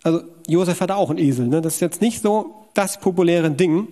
also 0.03 0.23
Josef 0.47 0.81
hatte 0.81 0.97
auch 0.97 1.11
einen 1.11 1.19
Esel. 1.19 1.49
Ne? 1.49 1.61
Das 1.61 1.75
ist 1.75 1.81
jetzt 1.81 2.01
nicht 2.01 2.23
so 2.23 2.64
das 2.75 3.01
populäre 3.01 3.51
Ding. 3.51 3.89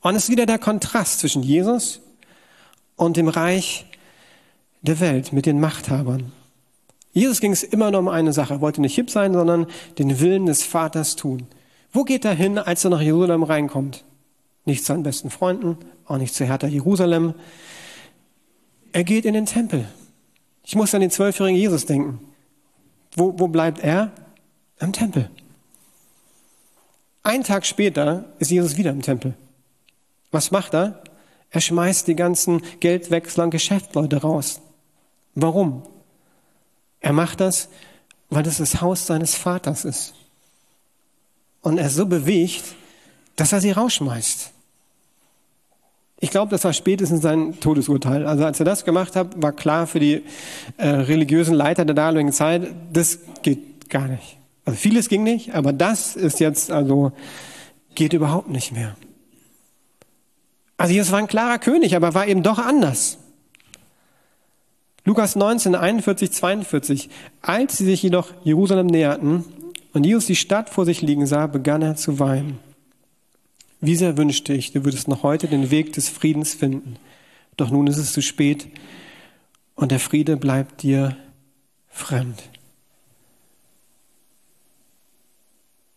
Und 0.00 0.14
es 0.14 0.24
ist 0.24 0.30
wieder 0.30 0.46
der 0.46 0.58
Kontrast 0.58 1.20
zwischen 1.20 1.42
Jesus 1.42 2.00
und 2.96 3.16
dem 3.16 3.28
Reich 3.28 3.86
der 4.82 5.00
Welt 5.00 5.32
mit 5.32 5.46
den 5.46 5.60
Machthabern. 5.60 6.32
Jesus 7.12 7.40
ging 7.40 7.52
es 7.52 7.62
immer 7.62 7.90
nur 7.90 8.00
um 8.00 8.08
eine 8.08 8.32
Sache. 8.32 8.54
Er 8.54 8.60
wollte 8.60 8.80
nicht 8.80 8.94
hip 8.94 9.08
sein, 9.08 9.32
sondern 9.32 9.66
den 9.98 10.20
Willen 10.20 10.46
des 10.46 10.62
Vaters 10.62 11.16
tun. 11.16 11.46
Wo 11.92 12.04
geht 12.04 12.24
er 12.24 12.34
hin, 12.34 12.58
als 12.58 12.84
er 12.84 12.90
nach 12.90 13.00
Jerusalem 13.00 13.44
reinkommt? 13.44 14.04
Nicht 14.64 14.80
zu 14.80 14.88
seinen 14.88 15.04
besten 15.04 15.30
Freunden, 15.30 15.78
auch 16.06 16.18
nicht 16.18 16.34
zu 16.34 16.44
Hertha 16.44 16.66
Jerusalem. 16.66 17.34
Er 18.92 19.04
geht 19.04 19.24
in 19.24 19.34
den 19.34 19.46
Tempel. 19.46 19.86
Ich 20.64 20.74
muss 20.74 20.94
an 20.94 21.02
den 21.02 21.10
zwölfjährigen 21.10 21.58
Jesus 21.58 21.86
denken. 21.86 22.18
Wo, 23.14 23.38
wo 23.38 23.48
bleibt 23.48 23.78
er? 23.78 24.10
Am 24.80 24.92
Tempel. 24.92 25.30
Ein 27.24 27.42
Tag 27.42 27.64
später 27.64 28.26
ist 28.38 28.50
Jesus 28.50 28.76
wieder 28.76 28.90
im 28.90 29.00
Tempel. 29.00 29.34
Was 30.30 30.50
macht 30.50 30.74
er? 30.74 31.02
Er 31.50 31.60
schmeißt 31.62 32.06
die 32.06 32.16
ganzen 32.16 32.60
Geldwechsler 32.80 33.44
und 33.44 33.50
Geschäftsleute 33.50 34.18
raus. 34.18 34.60
Warum? 35.34 35.82
Er 37.00 37.14
macht 37.14 37.40
das, 37.40 37.70
weil 38.28 38.42
das 38.42 38.58
das 38.58 38.82
Haus 38.82 39.06
seines 39.06 39.34
Vaters 39.34 39.86
ist. 39.86 40.14
Und 41.62 41.78
er 41.78 41.86
ist 41.86 41.96
so 41.96 42.04
bewegt, 42.04 42.62
dass 43.36 43.52
er 43.52 43.60
sie 43.60 43.70
rausschmeißt. 43.70 44.50
Ich 46.20 46.30
glaube, 46.30 46.50
das 46.50 46.64
war 46.64 46.74
spätestens 46.74 47.22
sein 47.22 47.58
Todesurteil. 47.58 48.26
Also 48.26 48.44
als 48.44 48.58
er 48.58 48.66
das 48.66 48.84
gemacht 48.84 49.16
hat, 49.16 49.40
war 49.40 49.52
klar 49.52 49.86
für 49.86 50.00
die 50.00 50.22
äh, 50.76 50.88
religiösen 50.88 51.54
Leiter 51.54 51.86
der 51.86 51.94
damaligen 51.94 52.32
Zeit, 52.32 52.70
das 52.92 53.18
geht 53.42 53.88
gar 53.88 54.08
nicht. 54.08 54.36
Also 54.64 54.78
vieles 54.78 55.08
ging 55.08 55.22
nicht, 55.22 55.54
aber 55.54 55.72
das 55.72 56.16
ist 56.16 56.40
jetzt, 56.40 56.70
also 56.70 57.12
geht 57.94 58.12
überhaupt 58.12 58.48
nicht 58.48 58.72
mehr. 58.72 58.96
Also 60.76 60.92
Jesus 60.94 61.12
war 61.12 61.18
ein 61.18 61.26
klarer 61.26 61.58
König, 61.58 61.94
aber 61.94 62.14
war 62.14 62.26
eben 62.26 62.42
doch 62.42 62.58
anders. 62.58 63.18
Lukas 65.04 65.36
19, 65.36 65.74
41, 65.74 66.32
42. 66.32 67.10
Als 67.42 67.76
sie 67.76 67.84
sich 67.84 68.02
jedoch 68.02 68.32
Jerusalem 68.42 68.86
näherten 68.86 69.44
und 69.92 70.04
Jesus 70.04 70.26
die 70.26 70.36
Stadt 70.36 70.70
vor 70.70 70.86
sich 70.86 71.02
liegen 71.02 71.26
sah, 71.26 71.46
begann 71.46 71.82
er 71.82 71.96
zu 71.96 72.18
weinen. 72.18 72.58
Wie 73.80 73.96
sehr 73.96 74.16
wünschte 74.16 74.54
ich, 74.54 74.72
du 74.72 74.84
würdest 74.84 75.08
noch 75.08 75.22
heute 75.22 75.46
den 75.46 75.70
Weg 75.70 75.92
des 75.92 76.08
Friedens 76.08 76.54
finden. 76.54 76.96
Doch 77.58 77.70
nun 77.70 77.86
ist 77.86 77.98
es 77.98 78.14
zu 78.14 78.22
spät 78.22 78.66
und 79.74 79.90
der 79.90 80.00
Friede 80.00 80.38
bleibt 80.38 80.82
dir 80.82 81.16
fremd. 81.88 82.42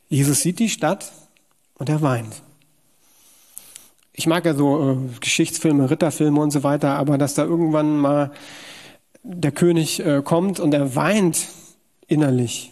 Jesus 0.10 0.42
sieht 0.42 0.60
die 0.60 0.70
Stadt 0.70 1.12
und 1.76 1.90
er 1.90 2.02
weint. 2.02 2.42
Ich 4.14 4.26
mag 4.26 4.46
ja 4.46 4.56
so 4.56 4.92
äh, 4.92 5.20
Geschichtsfilme, 5.20 5.90
Ritterfilme 5.90 6.40
und 6.40 6.52
so 6.52 6.64
weiter, 6.64 6.96
aber 6.96 7.18
dass 7.18 7.36
da 7.36 7.44
irgendwann 7.44 7.98
mal 7.98 8.32
der 9.22 9.52
König 9.52 10.00
äh, 10.00 10.22
kommt 10.24 10.60
und 10.60 10.74
er 10.74 10.96
weint 10.96 11.48
innerlich. 12.08 12.72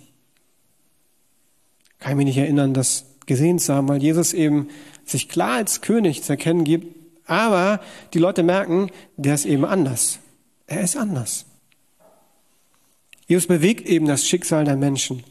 Kann 1.99 2.13
ich 2.13 2.17
mich 2.17 2.25
nicht 2.25 2.37
erinnern, 2.37 2.73
das 2.73 3.05
gesehen 3.25 3.59
zu 3.59 3.73
haben, 3.73 3.87
weil 3.87 4.01
Jesus 4.01 4.33
eben 4.33 4.69
sich 5.05 5.29
klar 5.29 5.53
als 5.53 5.81
König 5.81 6.23
zu 6.23 6.33
erkennen 6.33 6.63
gibt, 6.63 6.95
aber 7.27 7.81
die 8.13 8.19
Leute 8.19 8.43
merken, 8.43 8.89
der 9.17 9.35
ist 9.35 9.45
eben 9.45 9.65
anders. 9.65 10.19
Er 10.67 10.81
ist 10.81 10.95
anders. 10.97 11.45
Jesus 13.27 13.47
bewegt 13.47 13.87
eben 13.87 14.07
das 14.07 14.27
Schicksal 14.27 14.65
der 14.65 14.75
Menschen. 14.75 15.23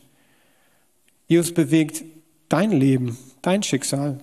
Jesus 1.27 1.53
bewegt 1.53 2.05
dein 2.49 2.71
Leben, 2.71 3.17
dein 3.43 3.63
Schicksal. 3.63 4.21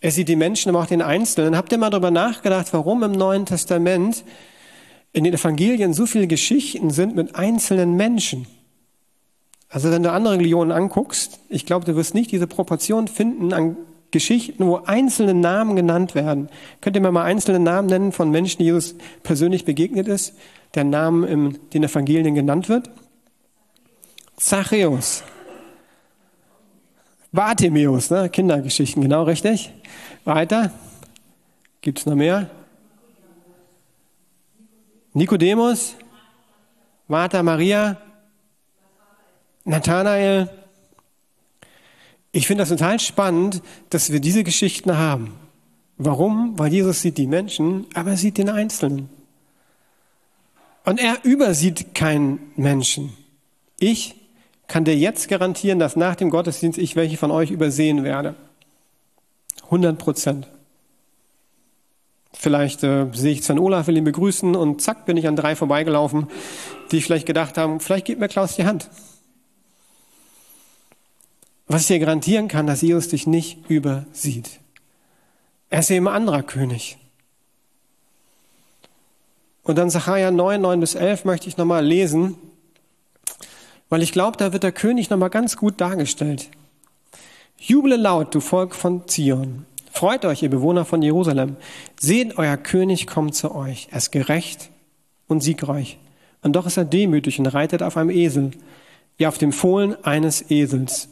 Er 0.00 0.10
sieht 0.10 0.28
die 0.28 0.36
Menschen, 0.36 0.68
aber 0.68 0.80
auch 0.80 0.86
den 0.86 1.02
Einzelnen. 1.02 1.56
Habt 1.56 1.72
ihr 1.72 1.78
mal 1.78 1.90
darüber 1.90 2.10
nachgedacht, 2.10 2.68
warum 2.72 3.02
im 3.02 3.12
Neuen 3.12 3.46
Testament 3.46 4.24
in 5.12 5.24
den 5.24 5.32
Evangelien 5.32 5.94
so 5.94 6.06
viele 6.06 6.26
Geschichten 6.26 6.90
sind 6.90 7.16
mit 7.16 7.36
einzelnen 7.36 7.94
Menschen. 7.94 8.46
Also 9.68 9.90
wenn 9.90 10.02
du 10.02 10.12
andere 10.12 10.34
Religionen 10.34 10.72
anguckst, 10.72 11.40
ich 11.48 11.66
glaube, 11.66 11.86
du 11.86 11.96
wirst 11.96 12.14
nicht 12.14 12.30
diese 12.30 12.46
Proportion 12.46 13.08
finden 13.08 13.52
an 13.52 13.76
Geschichten, 14.10 14.66
wo 14.66 14.76
einzelne 14.76 15.34
Namen 15.34 15.74
genannt 15.74 16.14
werden. 16.14 16.48
Könnt 16.80 16.96
ihr 16.96 17.02
mir 17.02 17.10
mal 17.12 17.24
einzelne 17.24 17.58
Namen 17.58 17.88
nennen 17.88 18.12
von 18.12 18.30
Menschen, 18.30 18.58
die 18.58 18.64
Jesus 18.64 18.94
persönlich 19.22 19.64
begegnet 19.64 20.06
ist, 20.06 20.34
der 20.74 20.84
Name 20.84 21.26
in 21.26 21.58
den 21.72 21.82
Evangelien 21.82 22.34
genannt 22.34 22.68
wird? 22.68 22.90
Zachäus. 24.36 25.24
Bartimäus, 27.36 28.10
ne? 28.10 28.28
Kindergeschichten, 28.28 29.02
genau 29.02 29.22
richtig. 29.22 29.72
Weiter. 30.24 30.72
Gibt 31.80 32.00
es 32.00 32.06
noch 32.06 32.16
mehr? 32.16 32.50
Nikodemus, 35.12 35.94
Martha 37.06 37.42
Maria, 37.44 37.96
Nathanael. 39.64 40.50
Ich 42.32 42.46
finde 42.46 42.62
das 42.62 42.70
total 42.70 42.98
spannend, 42.98 43.62
dass 43.90 44.10
wir 44.10 44.20
diese 44.20 44.42
Geschichten 44.42 44.98
haben. 44.98 45.34
Warum? 45.96 46.58
Weil 46.58 46.72
Jesus 46.72 47.02
sieht 47.02 47.16
die 47.16 47.26
Menschen, 47.26 47.86
aber 47.94 48.10
er 48.10 48.16
sieht 48.16 48.38
den 48.38 48.48
Einzelnen. 48.48 49.08
Und 50.84 51.00
er 51.00 51.24
übersieht 51.24 51.94
keinen 51.94 52.52
Menschen. 52.56 53.16
Ich 53.78 54.25
kann 54.68 54.84
dir 54.84 54.96
jetzt 54.96 55.28
garantieren, 55.28 55.78
dass 55.78 55.96
nach 55.96 56.16
dem 56.16 56.30
Gottesdienst 56.30 56.78
ich 56.78 56.96
welche 56.96 57.16
von 57.16 57.30
euch 57.30 57.50
übersehen 57.50 58.04
werde. 58.04 58.34
100 59.64 59.98
Prozent. 59.98 60.48
Vielleicht 62.32 62.82
äh, 62.84 63.06
sehe 63.12 63.32
ich 63.32 63.42
Sven 63.42 63.58
Olaf, 63.58 63.86
will 63.86 63.96
ihn 63.96 64.04
begrüßen 64.04 64.54
und 64.54 64.82
zack, 64.82 65.06
bin 65.06 65.16
ich 65.16 65.26
an 65.26 65.36
drei 65.36 65.56
vorbeigelaufen, 65.56 66.28
die 66.92 67.00
vielleicht 67.00 67.26
gedacht 67.26 67.56
haben, 67.56 67.80
vielleicht 67.80 68.04
gibt 68.04 68.20
mir 68.20 68.28
Klaus 68.28 68.56
die 68.56 68.66
Hand. 68.66 68.90
Was 71.66 71.82
ich 71.82 71.88
dir 71.88 71.98
garantieren 71.98 72.48
kann, 72.48 72.66
dass 72.66 72.82
Jesus 72.82 73.08
dich 73.08 73.26
nicht 73.26 73.68
übersieht. 73.68 74.60
Er 75.70 75.80
ist 75.80 75.90
eben 75.90 76.06
anderer 76.06 76.42
König. 76.42 76.98
Und 79.62 79.78
dann 79.78 79.90
Sacharja 79.90 80.30
9, 80.30 80.60
9 80.60 80.78
bis 80.78 80.94
11 80.94 81.24
möchte 81.24 81.48
ich 81.48 81.56
nochmal 81.56 81.84
lesen, 81.84 82.36
weil 83.88 84.02
ich 84.02 84.12
glaube, 84.12 84.36
da 84.36 84.52
wird 84.52 84.62
der 84.62 84.72
König 84.72 85.10
nochmal 85.10 85.30
ganz 85.30 85.56
gut 85.56 85.80
dargestellt. 85.80 86.48
Juble 87.58 87.96
laut, 87.96 88.34
du 88.34 88.40
Volk 88.40 88.74
von 88.74 89.06
Zion. 89.08 89.64
Freut 89.90 90.24
euch, 90.26 90.42
ihr 90.42 90.50
Bewohner 90.50 90.84
von 90.84 91.00
Jerusalem. 91.00 91.56
Seht, 91.98 92.36
euer 92.36 92.58
König 92.58 93.06
kommt 93.06 93.34
zu 93.34 93.54
euch. 93.54 93.88
Er 93.90 93.98
ist 93.98 94.12
gerecht 94.12 94.70
und 95.26 95.42
siegreich. 95.42 95.98
Und 96.42 96.54
doch 96.54 96.66
ist 96.66 96.76
er 96.76 96.84
demütig 96.84 97.38
und 97.38 97.46
reitet 97.46 97.82
auf 97.82 97.96
einem 97.96 98.10
Esel, 98.10 98.50
wie 99.16 99.26
auf 99.26 99.38
dem 99.38 99.52
Fohlen 99.52 99.96
eines 100.04 100.50
Esels, 100.50 101.08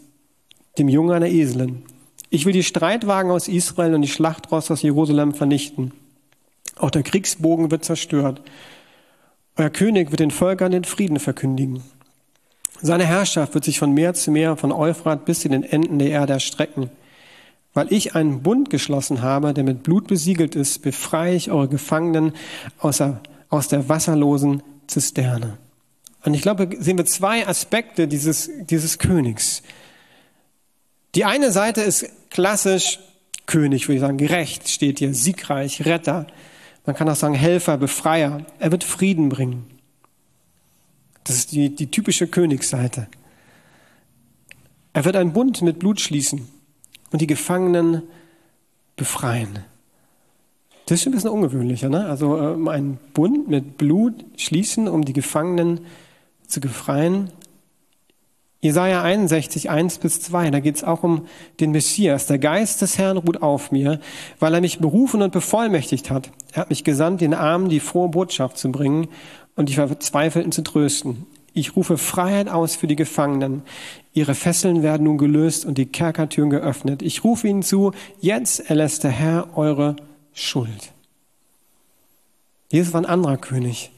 dem 0.77 0.89
Jungen 0.89 1.13
einer 1.13 1.29
Eselin. 1.29 1.83
Ich 2.29 2.45
will 2.45 2.53
die 2.53 2.63
Streitwagen 2.63 3.31
aus 3.31 3.49
Israel 3.49 3.95
und 3.95 4.03
die 4.03 4.09
Schlachtrosse 4.09 4.75
aus 4.75 4.83
Jerusalem 4.83 5.35
vernichten. 5.35 5.93
Auch 6.77 6.91
der 6.91 7.03
Kriegsbogen 7.03 7.71
wird 7.71 7.85
zerstört. 7.85 8.43
Euer 9.57 9.71
König 9.71 10.11
wird 10.11 10.21
den 10.21 10.31
Völkern 10.31 10.73
den 10.73 10.85
Frieden 10.85 11.21
verkündigen. 11.21 11.83
Seine 12.87 13.07
Herrschaft 13.07 13.55
wird 13.55 13.65
sich 13.65 13.79
von 13.79 13.93
Meer 13.93 14.13
zu 14.13 14.31
Meer, 14.31 14.59
von 14.59 14.71
Euphrat 14.71 15.25
bis 15.25 15.47
in 15.47 15.53
den 15.53 15.63
Enden 15.63 15.99
der 15.99 16.11
Erde 16.11 16.35
erstrecken. 16.35 16.91
Weil 17.73 17.91
ich 17.91 18.15
einen 18.15 18.43
Bund 18.43 18.69
geschlossen 18.69 19.23
habe, 19.23 19.55
der 19.55 19.65
mit 19.65 19.83
Blut 19.83 20.07
besiegelt 20.07 20.55
ist, 20.55 20.83
befreie 20.83 21.35
ich 21.35 21.51
eure 21.51 21.69
Gefangenen 21.69 22.35
aus 22.79 22.99
der, 22.99 23.23
aus 23.49 23.69
der 23.69 23.89
wasserlosen 23.89 24.63
Zisterne. 24.87 25.57
Und 26.27 26.35
ich 26.35 26.43
glaube, 26.43 26.69
sehen 26.79 26.99
wir 26.99 27.07
zwei 27.07 27.49
Aspekte 27.49 28.07
dieses, 28.07 28.51
dieses 28.69 28.99
Königs. 28.99 29.63
Die 31.15 31.25
eine 31.25 31.53
Seite 31.53 31.81
ist 31.81 32.05
klassisch 32.29 32.99
König, 33.47 33.89
würde 33.89 33.95
ich 33.95 34.01
sagen, 34.03 34.19
gerecht 34.19 34.69
steht 34.69 34.99
hier, 34.99 35.15
siegreich, 35.15 35.87
Retter. 35.87 36.27
Man 36.85 36.95
kann 36.95 37.09
auch 37.09 37.17
sagen 37.17 37.35
Helfer, 37.35 37.79
Befreier. 37.79 38.45
Er 38.59 38.73
wird 38.73 38.85
Frieden 38.85 39.31
bringen. 39.31 39.74
Das 41.25 41.37
ist 41.37 41.53
die, 41.53 41.75
die 41.75 41.91
typische 41.91 42.27
Königsseite. 42.27 43.09
Er 44.93 45.05
wird 45.05 45.17
einen 45.17 45.33
Bund 45.33 45.63
mit 45.63 45.79
Blut 45.79 46.01
schließen 46.01 46.47
und 47.11 47.21
die 47.21 47.27
Gefangenen 47.27 48.03
befreien. 48.97 49.61
Das 50.87 51.01
ist 51.01 51.07
ein 51.07 51.13
bisschen 51.13 51.31
ungewöhnlicher, 51.31 51.89
ne? 51.89 52.07
Also 52.07 52.39
ähm, 52.39 52.69
einen 52.69 52.99
Bund 53.15 53.49
mit 53.49 53.79
Blut 53.79 54.25
schließen, 54.37 54.87
um 54.87 55.05
die 55.05 55.15
Gefangenen 55.15 55.81
zu 56.47 56.61
befreien. 56.61 57.31
Jesaja 58.61 59.03
61, 59.03 59.69
1 59.69 59.99
bis 59.99 60.21
2, 60.23 60.51
da 60.51 60.61
geht 60.61 60.77
es 60.77 60.85
auch 60.85 61.03
um 61.03 61.27
den 61.61 61.73
Messias. 61.73 62.27
Der 62.27 62.39
Geist 62.39 62.81
des 62.81 62.97
Herrn 62.97 63.19
ruht 63.19 63.43
auf 63.43 63.73
mir, 63.73 64.01
weil 64.39 64.55
er 64.55 64.61
mich 64.61 64.79
berufen 64.79 65.21
und 65.21 65.33
bevollmächtigt 65.33 66.11
hat. 66.11 66.31
Er 66.53 66.63
hat 66.63 66.71
mich 66.71 66.85
gesandt, 66.85 67.21
den 67.21 67.35
Armen 67.35 67.69
die 67.69 67.81
frohe 67.81 68.09
Botschaft 68.09 68.57
zu 68.57 68.71
bringen 68.73 69.09
und 69.57 69.69
die 69.69 69.75
Verzweifelten 69.75 70.53
zu 70.53 70.63
trösten. 70.63 71.27
Ich 71.53 71.77
rufe 71.77 71.99
Freiheit 71.99 72.49
aus 72.49 72.75
für 72.75 72.89
die 72.89 72.97
Gefangenen. 72.97 73.63
Ihre 74.13 74.35
Fesseln 74.35 74.83
werden 74.83 75.05
nun 75.05 75.19
gelöst 75.19 75.65
und 75.65 75.79
die 75.79 75.87
Kerkertüren 75.87 76.51
geöffnet. 76.51 77.01
Ich 77.01 77.23
rufe 77.23 77.47
ihnen 77.47 77.63
zu, 77.63 77.93
jetzt 78.21 78.69
erlässt 78.69 79.05
der 79.05 79.13
Herr 79.13 79.57
eure 79.57 79.95
Schuld. 80.33 80.93
Jesus 82.71 82.93
war 82.93 83.03
ein 83.03 83.07
anderer 83.07 83.37
König. 83.37 83.93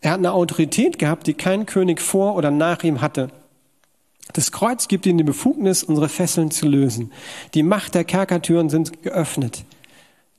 Er 0.00 0.12
hat 0.12 0.18
eine 0.18 0.32
Autorität 0.32 1.00
gehabt, 1.00 1.26
die 1.26 1.34
kein 1.34 1.66
König 1.66 2.00
vor 2.00 2.36
oder 2.36 2.52
nach 2.52 2.84
ihm 2.84 3.00
hatte. 3.00 3.28
Das 4.32 4.52
Kreuz 4.52 4.86
gibt 4.86 5.06
ihm 5.06 5.18
die 5.18 5.24
Befugnis, 5.24 5.82
unsere 5.82 6.08
Fesseln 6.08 6.52
zu 6.52 6.68
lösen. 6.68 7.12
Die 7.54 7.64
Macht 7.64 7.96
der 7.96 8.04
Kerkertüren 8.04 8.70
sind 8.70 9.02
geöffnet. 9.02 9.64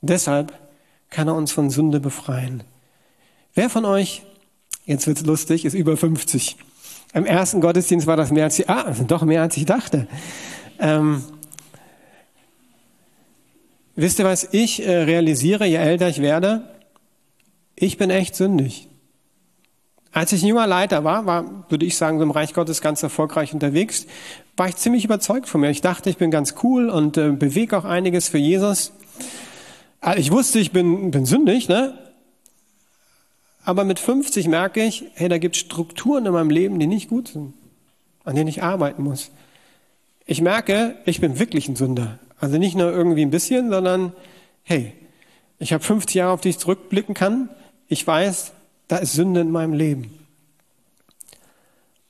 Deshalb 0.00 0.58
kann 1.10 1.28
er 1.28 1.34
uns 1.34 1.52
von 1.52 1.68
Sünde 1.68 2.00
befreien. 2.00 2.64
Wer 3.54 3.68
von 3.68 3.84
euch, 3.84 4.22
jetzt 4.86 5.06
wird's 5.06 5.26
lustig, 5.26 5.66
ist 5.66 5.74
über 5.74 5.96
50? 5.96 6.56
Im 7.12 7.26
ersten 7.26 7.60
Gottesdienst 7.60 8.06
war 8.06 8.16
das 8.16 8.30
mehr 8.30 8.44
als 8.44 8.58
ich, 8.58 8.70
ah, 8.70 8.94
doch 9.06 9.22
mehr 9.24 9.42
als 9.42 9.58
ich 9.58 9.66
dachte. 9.66 10.08
Ähm, 10.78 11.22
wisst 13.94 14.18
ihr, 14.18 14.24
was 14.24 14.48
ich 14.52 14.86
äh, 14.86 15.02
realisiere, 15.02 15.66
je 15.66 15.76
älter 15.76 16.08
ich 16.08 16.22
werde? 16.22 16.66
Ich 17.76 17.98
bin 17.98 18.08
echt 18.08 18.36
sündig. 18.36 18.88
Als 20.12 20.32
ich 20.32 20.42
ein 20.42 20.48
junger 20.48 20.66
Leiter 20.66 21.04
war, 21.04 21.26
war, 21.26 21.70
würde 21.70 21.84
ich 21.84 21.98
sagen, 21.98 22.16
so 22.16 22.24
im 22.24 22.30
Reich 22.30 22.54
Gottes 22.54 22.80
ganz 22.80 23.02
erfolgreich 23.02 23.52
unterwegs, 23.52 24.06
war 24.56 24.68
ich 24.68 24.76
ziemlich 24.76 25.04
überzeugt 25.04 25.46
von 25.46 25.60
mir. 25.60 25.68
Ich 25.68 25.82
dachte, 25.82 26.08
ich 26.08 26.16
bin 26.16 26.30
ganz 26.30 26.54
cool 26.62 26.88
und 26.88 27.18
äh, 27.18 27.32
bewege 27.32 27.76
auch 27.76 27.84
einiges 27.84 28.28
für 28.28 28.38
Jesus. 28.38 28.92
Also 30.00 30.20
ich 30.20 30.30
wusste, 30.30 30.58
ich 30.58 30.72
bin, 30.72 31.10
bin 31.10 31.26
sündig, 31.26 31.68
ne? 31.68 31.98
Aber 33.64 33.84
mit 33.84 33.98
50 33.98 34.48
merke 34.48 34.82
ich, 34.82 35.04
hey, 35.14 35.28
da 35.28 35.38
gibt 35.38 35.56
Strukturen 35.56 36.26
in 36.26 36.32
meinem 36.32 36.50
Leben, 36.50 36.78
die 36.78 36.86
nicht 36.86 37.08
gut 37.08 37.28
sind, 37.28 37.54
an 38.24 38.34
denen 38.34 38.48
ich 38.48 38.62
arbeiten 38.62 39.02
muss. 39.04 39.30
Ich 40.26 40.40
merke, 40.40 40.96
ich 41.04 41.20
bin 41.20 41.38
wirklich 41.38 41.68
ein 41.68 41.76
Sünder. 41.76 42.18
Also 42.38 42.58
nicht 42.58 42.74
nur 42.74 42.90
irgendwie 42.90 43.22
ein 43.22 43.30
bisschen, 43.30 43.70
sondern 43.70 44.12
hey, 44.64 44.92
ich 45.58 45.72
habe 45.72 45.84
50 45.84 46.14
Jahre, 46.14 46.32
auf 46.32 46.40
die 46.40 46.48
ich 46.48 46.58
zurückblicken 46.58 47.14
kann. 47.14 47.48
Ich 47.86 48.04
weiß, 48.04 48.52
da 48.88 48.96
ist 48.96 49.12
Sünde 49.12 49.40
in 49.40 49.50
meinem 49.50 49.74
Leben. 49.74 50.18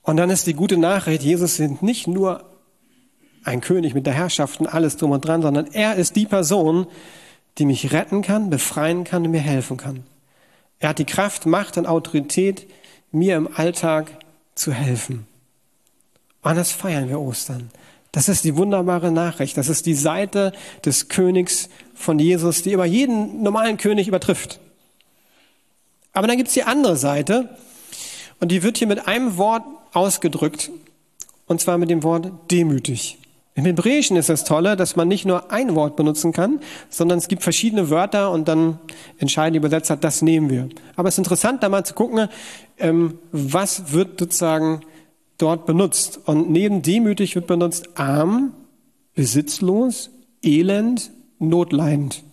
Und 0.01 0.17
dann 0.17 0.29
ist 0.29 0.47
die 0.47 0.53
gute 0.53 0.77
Nachricht, 0.77 1.23
Jesus 1.23 1.55
sind 1.55 1.81
nicht 1.81 2.07
nur 2.07 2.43
ein 3.43 3.61
König 3.61 3.93
mit 3.93 4.05
der 4.05 4.13
Herrschaft 4.13 4.59
und 4.59 4.67
alles 4.67 4.97
drum 4.97 5.11
und 5.11 5.21
dran, 5.21 5.41
sondern 5.41 5.67
er 5.67 5.95
ist 5.95 6.15
die 6.15 6.25
Person, 6.25 6.87
die 7.57 7.65
mich 7.65 7.93
retten 7.93 8.21
kann, 8.21 8.49
befreien 8.49 9.03
kann 9.03 9.25
und 9.25 9.31
mir 9.31 9.39
helfen 9.39 9.77
kann. 9.77 10.03
Er 10.79 10.89
hat 10.89 10.99
die 10.99 11.05
Kraft, 11.05 11.45
Macht 11.45 11.77
und 11.77 11.85
Autorität, 11.85 12.67
mir 13.11 13.37
im 13.37 13.47
Alltag 13.53 14.11
zu 14.55 14.73
helfen. 14.73 15.27
Und 16.41 16.55
das 16.55 16.71
feiern 16.71 17.09
wir 17.09 17.19
Ostern. 17.19 17.71
Das 18.11 18.29
ist 18.29 18.43
die 18.43 18.55
wunderbare 18.55 19.11
Nachricht. 19.11 19.57
Das 19.57 19.69
ist 19.69 19.85
die 19.85 19.95
Seite 19.95 20.53
des 20.85 21.07
Königs 21.07 21.69
von 21.95 22.19
Jesus, 22.19 22.61
die 22.61 22.73
über 22.73 22.85
jeden 22.85 23.41
normalen 23.41 23.77
König 23.77 24.07
übertrifft. 24.07 24.59
Aber 26.11 26.27
dann 26.27 26.37
gibt's 26.37 26.53
die 26.53 26.63
andere 26.63 26.95
Seite 26.95 27.49
und 28.39 28.51
die 28.51 28.61
wird 28.61 28.77
hier 28.77 28.87
mit 28.87 29.07
einem 29.07 29.37
Wort 29.37 29.63
ausgedrückt 29.93 30.69
und 31.47 31.59
zwar 31.59 31.77
mit 31.77 31.89
dem 31.89 32.03
Wort 32.03 32.31
demütig. 32.51 33.17
Im 33.55 33.65
Hebräischen 33.65 34.17
ist 34.17 34.29
das 34.29 34.45
Tolle, 34.45 34.75
dass 34.75 34.95
man 34.95 35.07
nicht 35.07 35.25
nur 35.25 35.51
ein 35.51 35.75
Wort 35.75 35.95
benutzen 35.95 36.31
kann, 36.33 36.59
sondern 36.89 37.19
es 37.19 37.27
gibt 37.27 37.43
verschiedene 37.43 37.89
Wörter 37.89 38.31
und 38.31 38.47
dann 38.47 38.79
entscheiden 39.19 39.53
die 39.53 39.57
Übersetzer, 39.59 39.95
das 39.95 40.21
nehmen 40.21 40.49
wir. 40.49 40.69
Aber 40.95 41.07
es 41.07 41.15
ist 41.15 41.19
interessant, 41.19 41.61
da 41.61 41.69
mal 41.69 41.85
zu 41.85 41.93
gucken, 41.93 42.29
ähm, 42.79 43.19
was 43.31 43.93
wird 43.93 44.19
sozusagen 44.19 44.81
dort 45.37 45.65
benutzt. 45.67 46.19
Und 46.25 46.49
neben 46.49 46.81
demütig 46.81 47.35
wird 47.35 47.45
benutzt 47.45 47.99
arm, 47.99 48.53
besitzlos, 49.13 50.09
elend, 50.41 51.11
notleidend. 51.37 52.23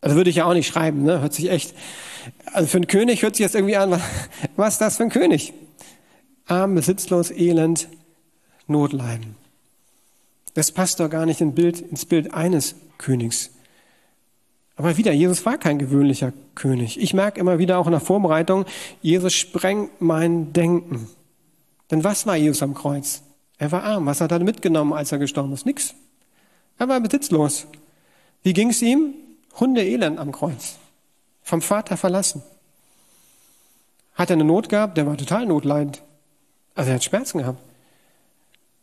Also 0.00 0.16
würde 0.16 0.30
ich 0.30 0.36
ja 0.36 0.44
auch 0.44 0.54
nicht 0.54 0.68
schreiben, 0.68 1.02
ne? 1.02 1.20
hört 1.20 1.34
sich 1.34 1.50
echt 1.50 1.74
also 2.52 2.68
für 2.68 2.78
einen 2.78 2.86
König 2.86 3.22
hört 3.22 3.36
sich 3.36 3.44
jetzt 3.44 3.54
irgendwie 3.54 3.76
an, 3.76 4.00
was 4.56 4.74
ist 4.74 4.80
das 4.80 4.96
für 4.96 5.04
ein 5.04 5.10
König? 5.10 5.52
Arm, 6.46 6.74
besitzlos, 6.74 7.30
elend, 7.30 7.88
Notleiden. 8.66 9.36
Das 10.54 10.72
passt 10.72 11.00
doch 11.00 11.08
gar 11.08 11.26
nicht 11.26 11.40
ins 11.40 11.54
Bild, 11.54 11.80
ins 11.80 12.04
Bild 12.04 12.34
eines 12.34 12.74
Königs. 12.98 13.50
Aber 14.76 14.96
wieder, 14.96 15.12
Jesus 15.12 15.44
war 15.44 15.58
kein 15.58 15.78
gewöhnlicher 15.78 16.32
König. 16.54 16.98
Ich 17.00 17.12
merke 17.12 17.38
immer 17.38 17.58
wieder 17.58 17.78
auch 17.78 17.86
in 17.86 17.92
der 17.92 18.00
Vorbereitung, 18.00 18.64
Jesus 19.02 19.34
sprengt 19.34 20.00
mein 20.00 20.52
Denken. 20.52 21.08
Denn 21.90 22.02
was 22.02 22.26
war 22.26 22.36
Jesus 22.36 22.62
am 22.62 22.74
Kreuz? 22.74 23.22
Er 23.58 23.72
war 23.72 23.82
arm. 23.82 24.06
Was 24.06 24.20
hat 24.20 24.32
er 24.32 24.38
mitgenommen, 24.38 24.92
als 24.92 25.12
er 25.12 25.18
gestorben 25.18 25.52
ist? 25.52 25.66
Nix. 25.66 25.94
Er 26.78 26.88
war 26.88 26.98
besitzlos. 27.00 27.66
Wie 28.42 28.54
ging 28.54 28.70
es 28.70 28.80
ihm? 28.80 29.14
Hunde 29.58 29.84
elend 29.84 30.18
am 30.18 30.32
Kreuz 30.32 30.78
vom 31.42 31.60
Vater 31.60 31.96
verlassen. 31.96 32.42
Hat 34.14 34.30
er 34.30 34.34
eine 34.34 34.44
Not 34.44 34.68
gehabt? 34.68 34.96
Der 34.96 35.06
war 35.06 35.16
total 35.16 35.46
notleidend. 35.46 36.00
Also 36.74 36.90
er 36.90 36.94
hat 36.94 37.04
Schmerzen 37.04 37.38
gehabt. 37.38 37.58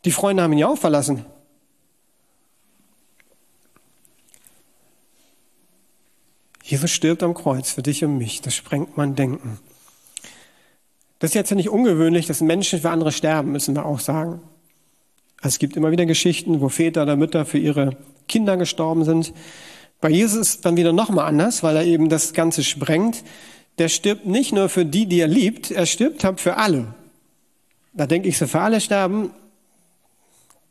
Die 0.03 0.11
Freunde 0.11 0.43
haben 0.43 0.51
ihn 0.51 0.59
ja 0.59 0.67
auch 0.67 0.77
verlassen. 0.77 1.25
Jesus 6.67 6.91
stirbt 6.91 7.23
am 7.23 7.33
Kreuz 7.33 7.71
für 7.71 7.81
dich 7.81 8.03
und 8.03 8.17
mich. 8.17 8.41
Das 8.41 8.53
sprengt 8.53 8.97
mein 8.97 9.15
Denken. 9.15 9.57
Das 11.19 11.31
ist 11.31 11.35
jetzt 11.35 11.49
ja 11.49 11.55
nicht 11.55 11.69
ungewöhnlich, 11.69 12.27
dass 12.27 12.41
Menschen 12.41 12.81
für 12.81 12.89
andere 12.89 13.13
sterben, 13.13 13.53
müssen 13.53 13.73
wir 13.73 13.85
auch 13.85 14.01
sagen. 14.01 14.41
Es 15.41 15.59
gibt 15.59 15.77
immer 15.77 15.91
wieder 15.91 16.05
Geschichten, 16.05 16.59
wo 16.59 16.67
Väter 16.67 17.03
oder 17.03 17.15
Mütter 17.15 17.45
für 17.45 17.57
ihre 17.57 17.95
Kinder 18.27 18.57
gestorben 18.57 19.05
sind. 19.05 19.31
Bei 20.01 20.09
Jesus 20.09 20.55
ist 20.55 20.65
dann 20.65 20.75
wieder 20.75 20.91
nochmal 20.91 21.25
anders, 21.25 21.63
weil 21.63 21.77
er 21.77 21.85
eben 21.85 22.09
das 22.09 22.33
Ganze 22.33 22.65
sprengt. 22.65 23.23
Der 23.77 23.87
stirbt 23.87 24.25
nicht 24.25 24.51
nur 24.51 24.67
für 24.67 24.83
die, 24.83 25.05
die 25.05 25.21
er 25.21 25.27
liebt, 25.27 25.71
er 25.71 25.85
stirbt 25.85 26.25
halt 26.25 26.41
für 26.41 26.57
alle. 26.57 26.93
Da 27.93 28.07
denke 28.07 28.27
ich 28.27 28.37
so, 28.37 28.45
für 28.45 28.59
alle 28.59 28.81
sterben, 28.81 29.31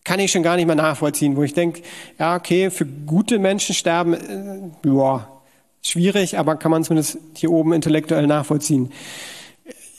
kann 0.05 0.21
ich 0.21 0.31
schon 0.31 0.43
gar 0.43 0.57
nicht 0.57 0.67
mehr 0.67 0.77
nachvollziehen, 0.77 1.37
wo 1.37 1.43
ich 1.43 1.55
denke, 1.55 1.81
ja, 2.19 2.37
okay, 2.37 2.71
für 2.71 2.85
gute 2.85 3.39
Menschen 3.39 3.75
sterben, 3.75 4.13
äh, 4.13 4.89
ja, 4.89 5.27
schwierig, 5.91 6.39
aber 6.39 6.57
kann 6.57 6.71
man 6.71 6.85
zumindest 6.85 7.19
hier 7.35 7.51
oben 7.51 7.73
intellektuell 7.73 8.27
nachvollziehen. 8.27 8.93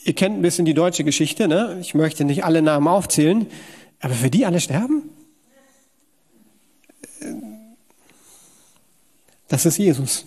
Ihr 0.04 0.14
kennt 0.14 0.36
ein 0.36 0.42
bisschen 0.42 0.64
die 0.64 0.74
deutsche 0.74 1.04
Geschichte, 1.04 1.48
ne? 1.48 1.78
Ich 1.80 1.94
möchte 1.94 2.24
nicht 2.24 2.44
alle 2.44 2.62
Namen 2.62 2.88
aufzählen, 2.88 3.46
aber 4.00 4.14
für 4.14 4.30
die 4.30 4.46
alle 4.46 4.60
sterben? 4.60 5.10
Das 9.48 9.66
ist 9.66 9.78
Jesus. 9.78 10.26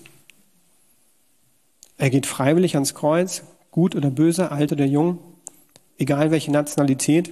Er 1.97 2.09
geht 2.09 2.25
freiwillig 2.25 2.75
ans 2.75 2.93
Kreuz, 2.93 3.43
gut 3.69 3.95
oder 3.95 4.09
böse, 4.09 4.51
alt 4.51 4.71
oder 4.71 4.85
jung, 4.85 5.19
egal 5.97 6.31
welche 6.31 6.51
Nationalität. 6.51 7.31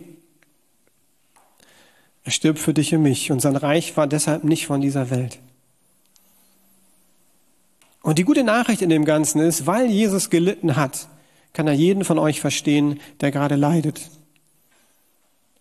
Er 2.24 2.32
stirbt 2.32 2.60
für 2.60 2.74
dich 2.74 2.94
und 2.94 3.02
mich 3.02 3.32
und 3.32 3.42
sein 3.42 3.56
Reich 3.56 3.98
war 3.98 4.06
deshalb 4.06 4.44
nicht 4.44 4.68
von 4.68 4.82
dieser 4.82 5.10
Welt. 5.10 5.40
Und 8.10 8.18
die 8.18 8.24
gute 8.24 8.44
Nachricht 8.44 8.82
in 8.82 8.90
dem 8.90 9.06
Ganzen 9.06 9.40
ist, 9.40 9.68
weil 9.68 9.86
Jesus 9.86 10.32
gelitten 10.32 10.76
hat, 10.76 11.08
kann 11.54 11.68
er 11.68 11.74
jeden 11.74 12.04
von 12.04 12.18
euch 12.18 12.42
verstehen, 12.42 13.00
der 13.22 13.30
gerade 13.30 13.56
leidet. 13.56 14.02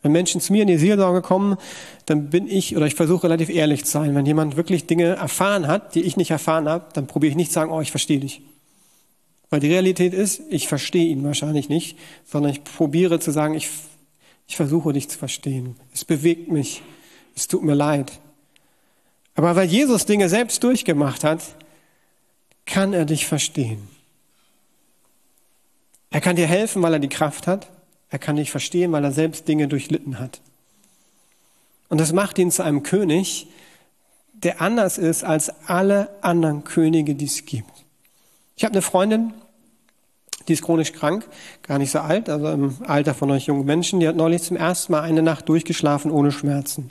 Wenn 0.01 0.13
Menschen 0.13 0.41
zu 0.41 0.55
mir 0.55 0.63
in 0.63 0.69
die 0.69 0.79
Seelsorge 0.79 1.21
kommen, 1.21 1.59
dann 2.07 2.31
bin 2.31 2.49
ich, 2.49 2.75
oder 2.75 2.87
ich 2.87 2.95
versuche 2.95 3.25
relativ 3.25 3.51
ehrlich 3.51 3.85
zu 3.85 3.91
sein. 3.91 4.15
Wenn 4.15 4.25
jemand 4.25 4.57
wirklich 4.57 4.87
Dinge 4.87 5.17
erfahren 5.17 5.67
hat, 5.67 5.95
die 5.95 6.01
ich 6.01 6.17
nicht 6.17 6.31
erfahren 6.31 6.71
habe, 6.71 6.87
dann 6.95 7.07
probiere 7.07 7.33
ich 7.33 7.37
nicht 7.37 7.51
zu 7.51 7.57
sagen, 7.57 7.71
oh, 7.71 7.83
ich 7.83 7.91
verstehe 7.91 8.21
dich. 8.21 8.41
Weil 9.51 9.61
die 9.61 9.69
Realität 9.69 10.15
ist, 10.15 10.41
ich 10.49 10.69
verstehe 10.69 11.11
ihn 11.11 11.23
wahrscheinlich 11.25 11.69
nicht, 11.69 11.99
sondern 12.25 12.51
ich 12.51 12.65
probiere 12.65 13.21
zu 13.21 13.31
sagen, 13.31 13.53
ich, 13.53 13.69
ich 14.47 14.57
versuche 14.57 14.95
dich 14.95 15.11
zu 15.11 15.19
verstehen. 15.19 15.77
Es 15.93 16.07
bewegt 16.07 16.51
mich. 16.51 16.81
Es 17.37 17.47
tut 17.47 17.63
mir 17.63 17.75
leid. 17.75 18.21
Aber 19.35 19.55
weil 19.55 19.69
Jesus 19.69 20.07
Dinge 20.07 20.31
selbst 20.31 20.65
durchgemacht 20.65 21.25
hat, 21.25 21.43
kann 22.69 22.93
er 22.93 23.05
dich 23.05 23.27
verstehen. 23.27 23.89
Er 26.11 26.21
kann 26.21 26.37
dir 26.37 26.47
helfen, 26.47 26.83
weil 26.83 26.93
er 26.93 27.01
die 27.01 27.09
Kraft 27.09 27.47
hat. 27.47 27.69
Er 28.11 28.19
kann 28.19 28.37
nicht 28.37 28.51
verstehen, 28.51 28.93
weil 28.93 29.05
er 29.05 29.13
selbst 29.13 29.49
Dinge 29.49 29.67
durchlitten 29.67 30.21
hat. 30.21 30.41
Und 31.89 31.99
das 31.99 32.13
macht 32.13 32.39
ihn 32.39 32.51
zu 32.51 32.63
einem 32.63 32.83
König, 32.83 33.49
der 34.35 34.61
anders 34.61 34.99
ist 34.99 35.25
als 35.25 35.51
alle 35.67 36.11
anderen 36.21 36.63
Könige, 36.63 37.15
die 37.15 37.25
es 37.25 37.45
gibt. 37.45 37.73
Ich 38.57 38.65
habe 38.65 38.73
eine 38.73 38.83
Freundin, 38.83 39.33
Die 40.49 40.55
ist 40.55 40.63
chronisch 40.63 40.93
krank, 40.93 41.29
gar 41.63 41.79
nicht 41.79 41.91
so 41.91 41.99
alt, 41.99 42.31
also 42.31 42.49
im 42.51 42.77
Alter 42.87 43.15
von 43.15 43.31
euch 43.31 43.47
jungen 43.47 43.67
Menschen. 43.67 44.01
Die 44.01 44.09
hat 44.09 44.17
neulich 44.17 44.43
zum 44.43 44.57
ersten 44.57 44.93
Mal 44.93 45.03
eine 45.03 45.23
Nacht 45.23 45.49
durchgeschlafen 45.49 46.11
ohne 46.11 46.33
Schmerzen. 46.33 46.91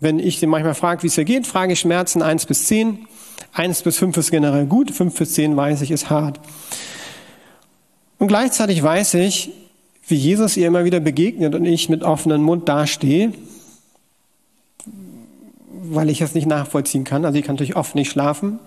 Wenn 0.00 0.18
ich 0.18 0.38
sie 0.38 0.46
manchmal 0.46 0.74
frage, 0.74 1.02
wie 1.02 1.06
es 1.06 1.16
ihr 1.16 1.24
geht, 1.24 1.46
frage 1.46 1.72
ich 1.72 1.80
Schmerzen 1.80 2.22
eins 2.22 2.46
bis 2.46 2.64
zehn. 2.66 3.06
Eins 3.52 3.82
bis 3.82 3.96
fünf 3.98 4.16
ist 4.16 4.30
generell 4.30 4.66
gut, 4.66 4.90
fünf 4.90 5.18
bis 5.18 5.32
zehn 5.32 5.56
weiß 5.56 5.80
ich, 5.82 5.90
ist 5.90 6.10
hart. 6.10 6.40
Und 8.18 8.28
gleichzeitig 8.28 8.82
weiß 8.82 9.14
ich, 9.14 9.52
wie 10.08 10.14
Jesus 10.14 10.56
ihr 10.56 10.66
immer 10.66 10.84
wieder 10.84 11.00
begegnet 11.00 11.54
und 11.54 11.64
ich 11.64 11.88
mit 11.88 12.02
offenem 12.02 12.42
Mund 12.42 12.68
dastehe, 12.68 13.32
weil 15.88 16.10
ich 16.10 16.20
es 16.20 16.34
nicht 16.34 16.46
nachvollziehen 16.46 17.04
kann. 17.04 17.24
Also 17.24 17.38
ich 17.38 17.44
kann 17.44 17.56
natürlich 17.56 17.76
oft 17.76 17.94
nicht 17.94 18.10
schlafen, 18.10 18.58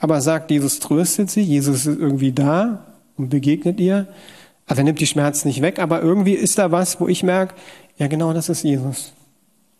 aber 0.00 0.20
sagt, 0.20 0.50
Jesus 0.50 0.80
tröstet 0.80 1.30
sie, 1.30 1.42
Jesus 1.42 1.86
ist 1.86 1.98
irgendwie 1.98 2.32
da 2.32 2.84
und 3.16 3.30
begegnet 3.30 3.80
ihr. 3.80 4.06
Also 4.66 4.80
er 4.80 4.84
nimmt 4.84 5.00
die 5.00 5.06
Schmerzen 5.06 5.48
nicht 5.48 5.62
weg, 5.62 5.78
aber 5.78 6.00
irgendwie 6.00 6.32
ist 6.32 6.58
da 6.58 6.70
was, 6.70 7.00
wo 7.00 7.08
ich 7.08 7.22
merke, 7.22 7.54
ja 7.96 8.06
genau, 8.06 8.32
das 8.32 8.48
ist 8.48 8.62
Jesus. 8.62 9.12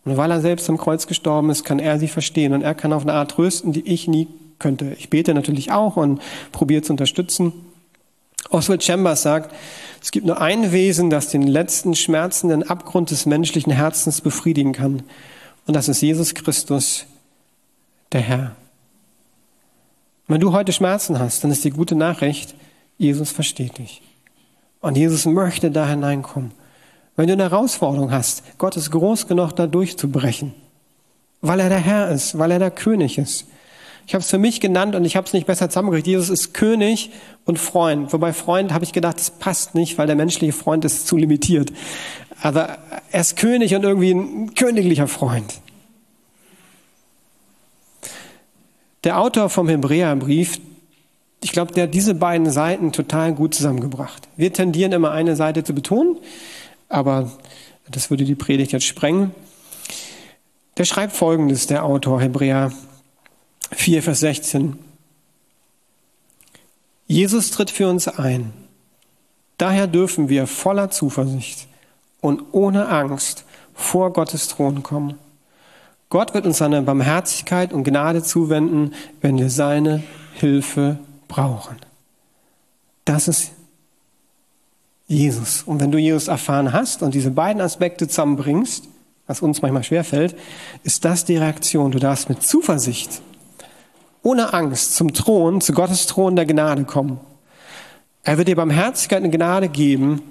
Und 0.05 0.17
weil 0.17 0.31
er 0.31 0.40
selbst 0.40 0.69
am 0.69 0.77
Kreuz 0.77 1.07
gestorben 1.07 1.51
ist, 1.51 1.64
kann 1.64 1.79
er 1.79 1.99
sie 1.99 2.09
verstehen 2.09 2.53
und 2.53 2.62
er 2.62 2.75
kann 2.75 2.93
auf 2.93 3.03
eine 3.03 3.14
Art 3.14 3.33
trösten, 3.33 3.73
die 3.73 3.87
ich 3.87 4.07
nie 4.07 4.29
könnte. 4.59 4.95
Ich 4.99 5.11
bete 5.11 5.35
natürlich 5.35 5.73
auch 5.73 5.97
und 5.97 6.21
probiere 6.53 6.83
zu 6.83 6.93
unterstützen. 6.93 7.53
Oswald 8.51 8.85
Chambers 8.85 9.23
sagt, 9.23 9.55
es 10.03 10.11
gibt 10.11 10.27
nur 10.27 10.40
ein 10.40 10.73
Wesen, 10.73 11.09
das 11.09 11.29
den 11.29 11.47
letzten 11.47 11.95
schmerzenden 11.95 12.62
Abgrund 12.62 13.11
des 13.11 13.25
menschlichen 13.25 13.73
Herzens 13.73 14.21
befriedigen 14.21 14.73
kann. 14.73 15.03
Und 15.67 15.75
das 15.75 15.88
ist 15.88 16.03
Jesus 16.03 16.35
Christus, 16.35 17.07
der 18.12 18.21
Herr. 18.21 18.57
Wenn 20.29 20.40
du 20.40 20.53
heute 20.53 20.73
Schmerzen 20.73 21.19
hast, 21.19 21.43
dann 21.43 21.51
ist 21.51 21.64
die 21.64 21.71
gute 21.71 21.95
Nachricht, 21.95 22.55
Jesus 22.99 23.31
versteht 23.31 23.79
dich. 23.79 24.03
Und 24.81 24.97
Jesus 24.97 25.25
möchte 25.25 25.71
da 25.71 25.88
hineinkommen. 25.88 26.53
Wenn 27.16 27.29
du 27.29 27.35
eine 27.35 27.44
Herausforderung 27.44 28.11
hast, 28.11 28.42
Gott 28.59 28.77
ist 28.77 28.90
groß 28.90 29.29
genug, 29.29 29.53
da 29.53 29.66
durchzubrechen, 29.66 30.55
weil 31.40 31.61
er 31.61 31.68
der 31.68 31.79
Herr 31.79 32.11
ist, 32.11 32.38
weil 32.38 32.50
er 32.50 32.59
der 32.59 32.70
König 32.70 33.18
ist. 33.18 33.46
Ich 34.07 34.14
habe 34.14 34.22
es 34.22 34.31
für 34.31 34.38
mich 34.38 34.61
genannt 34.61 34.94
und 34.94 35.05
ich 35.05 35.16
habe 35.16 35.27
es 35.27 35.33
nicht 35.33 35.46
besser 35.46 35.70
zusammengekriegt. 35.70 36.07
Jesus 36.07 36.29
ist 36.29 36.53
König 36.53 37.11
und 37.46 37.59
Freund. 37.59 38.12
Wobei 38.12 38.33
Freund 38.33 38.72
habe 38.72 38.85
ich 38.85 38.92
gedacht, 38.92 39.16
das 39.18 39.31
passt 39.31 39.74
nicht, 39.74 39.96
weil 39.96 40.07
der 40.07 40.16
menschliche 40.16 40.53
Freund 40.53 40.85
ist 40.85 41.07
zu 41.07 41.16
limitiert. 41.16 41.72
Aber 42.42 42.77
er 43.11 43.20
ist 43.20 43.37
König 43.37 43.74
und 43.74 43.85
irgendwie 43.85 44.11
ein 44.11 44.55
königlicher 44.55 45.09
Freund. 45.09 45.61
Der 49.05 49.18
Autor 49.18 49.48
vom 49.48 49.68
Hebräerbrief, 49.68 50.61
ich 51.42 51.53
glaube, 51.53 51.72
der 51.72 51.85
hat 51.85 51.94
diese 51.94 52.14
beiden 52.14 52.50
Seiten 52.50 52.92
total 52.92 53.33
gut 53.35 53.55
zusammengebracht. 53.55 54.29
Wir 54.37 54.53
tendieren 54.53 54.92
immer 54.92 55.12
eine 55.12 55.37
Seite 55.37 55.64
zu 55.64 55.74
betonen, 55.74 56.16
aber 56.88 57.31
das 57.88 58.11
würde 58.11 58.25
die 58.25 58.35
Predigt 58.35 58.73
jetzt 58.73 58.87
sprengen. 58.87 59.35
Der 60.77 60.85
schreibt 60.85 61.14
folgendes, 61.14 61.66
der 61.66 61.85
Autor 61.85 62.20
Hebräer 62.20 62.73
4, 63.70 64.03
Vers 64.03 64.20
16. 64.20 64.79
Jesus 67.07 67.51
tritt 67.51 67.70
für 67.70 67.88
uns 67.88 68.09
ein. 68.09 68.53
Daher 69.59 69.87
dürfen 69.87 70.29
wir 70.29 70.47
voller 70.47 70.90
Zuversicht 70.90 71.68
und 72.20 72.42
ohne 72.53 72.88
Angst 72.88 73.44
vor 73.75 74.12
Gottes 74.12 74.49
Thron 74.49 74.83
kommen. 74.83 75.18
Gott 76.09 76.35
wird 76.35 76.47
uns 76.47 76.59
seine 76.59 76.83
Barmherzigkeit 76.83 77.73
und 77.73 77.85
Gnade 77.85 78.23
zuwenden, 78.23 78.94
wenn 79.20 79.38
wir 79.38 79.51
seine 79.51 80.03
Hilfe 80.35 80.99
brauchen. 81.29 81.77
Das 83.05 83.29
ist 83.29 83.53
Jesus. 85.07 85.62
Und 85.62 85.81
wenn 85.81 85.90
du 85.90 85.99
Jesus 85.99 86.29
erfahren 86.29 86.73
hast 86.73 87.03
und 87.03 87.14
diese 87.14 87.31
beiden 87.31 87.61
Aspekte 87.61 88.09
zusammenbringst, 88.09 88.88
was 89.27 89.43
uns 89.43 89.62
manchmal 89.62 89.85
schwerfällt, 89.85 90.37
ist 90.83 91.05
das 91.05 91.25
die 91.25 91.37
Reaktion. 91.37 91.90
Du 91.90 91.99
darfst 91.99 92.29
mit 92.29 92.43
Zuversicht 92.43 93.23
ohne 94.23 94.55
Angst 94.55 94.97
zum 94.97 95.12
Thron, 95.12 95.61
zu 95.61 95.73
Gottes 95.73 96.07
Thron 96.07 96.35
der 96.35 96.47
Gnade 96.47 96.85
kommen. 96.85 97.21
Er 98.25 98.38
wird 98.38 98.49
dir 98.49 98.57
Barmherzigkeit 98.57 99.23
und 99.23 99.31
Gnade 99.31 99.69
geben, 99.69 100.23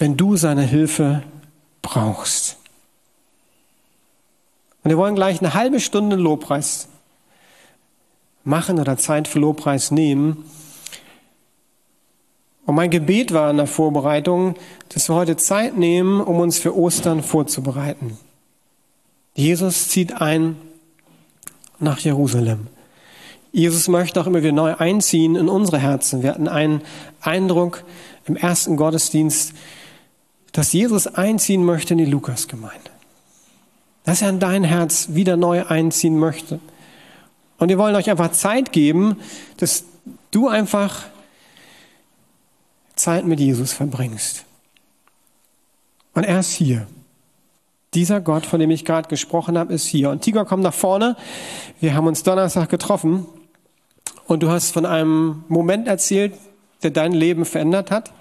wenn 0.00 0.16
du 0.16 0.36
seine 0.36 0.62
Hilfe 0.62 1.22
brauchst. 1.82 2.56
Und 4.82 4.90
wir 4.90 4.98
wollen 4.98 5.14
gleich 5.14 5.40
eine 5.40 5.54
halbe 5.54 5.78
Stunde 5.78 6.16
Lobpreis 6.16 6.88
machen 8.42 8.80
oder 8.80 8.96
Zeit 8.96 9.28
für 9.28 9.38
Lobpreis 9.38 9.92
nehmen. 9.92 10.44
Und 12.68 12.74
mein 12.74 12.90
Gebet 12.90 13.32
war 13.32 13.50
in 13.50 13.56
der 13.56 13.66
Vorbereitung, 13.66 14.54
dass 14.90 15.08
wir 15.08 15.14
heute 15.14 15.38
Zeit 15.38 15.78
nehmen, 15.78 16.20
um 16.20 16.38
uns 16.38 16.58
für 16.58 16.76
Ostern 16.76 17.22
vorzubereiten. 17.22 18.18
Jesus 19.32 19.88
zieht 19.88 20.20
ein 20.20 20.54
nach 21.78 21.98
Jerusalem. 22.00 22.66
Jesus 23.52 23.88
möchte 23.88 24.20
auch 24.20 24.26
immer 24.26 24.42
wieder 24.42 24.52
neu 24.52 24.74
einziehen 24.74 25.34
in 25.34 25.48
unsere 25.48 25.78
Herzen. 25.78 26.22
Wir 26.22 26.28
hatten 26.28 26.46
einen 26.46 26.82
Eindruck 27.22 27.84
im 28.26 28.36
ersten 28.36 28.76
Gottesdienst, 28.76 29.54
dass 30.52 30.70
Jesus 30.74 31.06
einziehen 31.06 31.64
möchte 31.64 31.94
in 31.94 31.98
die 31.98 32.04
Lukasgemeinde. 32.04 32.90
Dass 34.04 34.20
er 34.20 34.28
in 34.28 34.40
dein 34.40 34.64
Herz 34.64 35.08
wieder 35.12 35.38
neu 35.38 35.64
einziehen 35.64 36.18
möchte. 36.18 36.60
Und 37.56 37.70
wir 37.70 37.78
wollen 37.78 37.96
euch 37.96 38.10
einfach 38.10 38.32
Zeit 38.32 38.72
geben, 38.72 39.16
dass 39.56 39.84
du 40.32 40.48
einfach 40.48 41.06
Zeit 42.98 43.24
mit 43.24 43.40
Jesus 43.40 43.72
verbringst. 43.72 44.44
Und 46.14 46.24
er 46.24 46.40
ist 46.40 46.52
hier. 46.52 46.86
Dieser 47.94 48.20
Gott, 48.20 48.44
von 48.44 48.60
dem 48.60 48.70
ich 48.70 48.84
gerade 48.84 49.08
gesprochen 49.08 49.56
habe, 49.56 49.72
ist 49.72 49.86
hier. 49.86 50.10
Und 50.10 50.20
Tiger, 50.20 50.44
komm 50.44 50.60
nach 50.60 50.74
vorne. 50.74 51.16
Wir 51.80 51.94
haben 51.94 52.06
uns 52.06 52.22
Donnerstag 52.22 52.68
getroffen 52.68 53.26
und 54.26 54.42
du 54.42 54.50
hast 54.50 54.72
von 54.72 54.84
einem 54.84 55.44
Moment 55.48 55.88
erzählt, 55.88 56.34
der 56.82 56.90
dein 56.90 57.12
Leben 57.12 57.44
verändert 57.44 57.90
hat. 57.90 58.12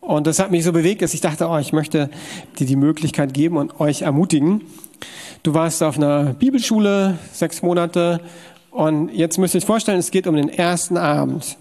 Und 0.00 0.26
das 0.26 0.38
hat 0.38 0.50
mich 0.50 0.64
so 0.64 0.72
bewegt, 0.72 1.02
dass 1.02 1.14
ich 1.14 1.20
dachte, 1.20 1.46
oh, 1.48 1.58
ich 1.58 1.72
möchte 1.72 2.10
dir 2.58 2.66
die 2.66 2.76
Möglichkeit 2.76 3.32
geben 3.32 3.58
und 3.58 3.78
euch 3.80 4.02
ermutigen. 4.02 4.62
Du 5.42 5.54
warst 5.54 5.82
auf 5.82 5.96
einer 5.96 6.34
Bibelschule 6.34 7.18
sechs 7.32 7.62
Monate 7.62 8.20
und 8.70 9.10
jetzt 9.10 9.38
müsst 9.38 9.54
ihr 9.54 9.58
euch 9.58 9.66
vorstellen, 9.66 9.98
es 9.98 10.10
geht 10.10 10.26
um 10.26 10.36
den 10.36 10.48
ersten 10.48 10.96
Abend. 10.96 11.58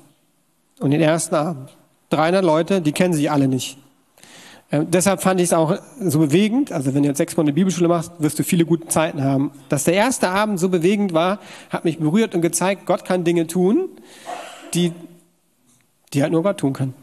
Um 0.80 0.90
den 0.90 1.02
ersten 1.02 1.36
Abend. 1.36 1.70
300 2.10 2.44
Leute, 2.44 2.82
die 2.82 2.92
kennen 2.92 3.14
sich 3.14 3.30
alle 3.32 3.48
nicht. 3.48 3.78
Äh, 4.72 4.86
deshalb 4.88 5.22
fand 5.22 5.40
ich 5.40 5.48
es 5.48 5.54
auch 5.54 5.78
so 6.00 6.20
bewegend. 6.20 6.72
Also 6.72 6.94
wenn 6.94 7.04
du 7.04 7.10
jetzt 7.10 7.18
sechs 7.18 7.36
Monate 7.36 7.54
Bibelschule 7.54 7.88
machst, 7.88 8.12
wirst 8.20 8.38
du 8.40 8.44
viele 8.44 8.66
gute 8.66 8.88
Zeiten 8.88 9.24
haben. 9.24 9.52
Dass 9.70 9.84
der 9.84 9.96
erste 9.96 10.30
Abend 10.30 10.60
so 10.60 10.70
bewegend 10.70 11.14
war, 11.14 11.40
hat 11.70 11.86
mich 11.86 12.00
berührt 12.00 12.36
und 12.36 12.42
gezeigt, 12.42 12.86
Gott 12.86 13.06
kann 13.06 13.24
Dinge 13.24 13.48
tun, 13.48 13.90
die, 14.74 14.92
die 16.14 16.22
halt 16.22 16.32
nur 16.32 16.44
Gott 16.44 16.58
tun 16.58 16.74
kann. 16.74 16.94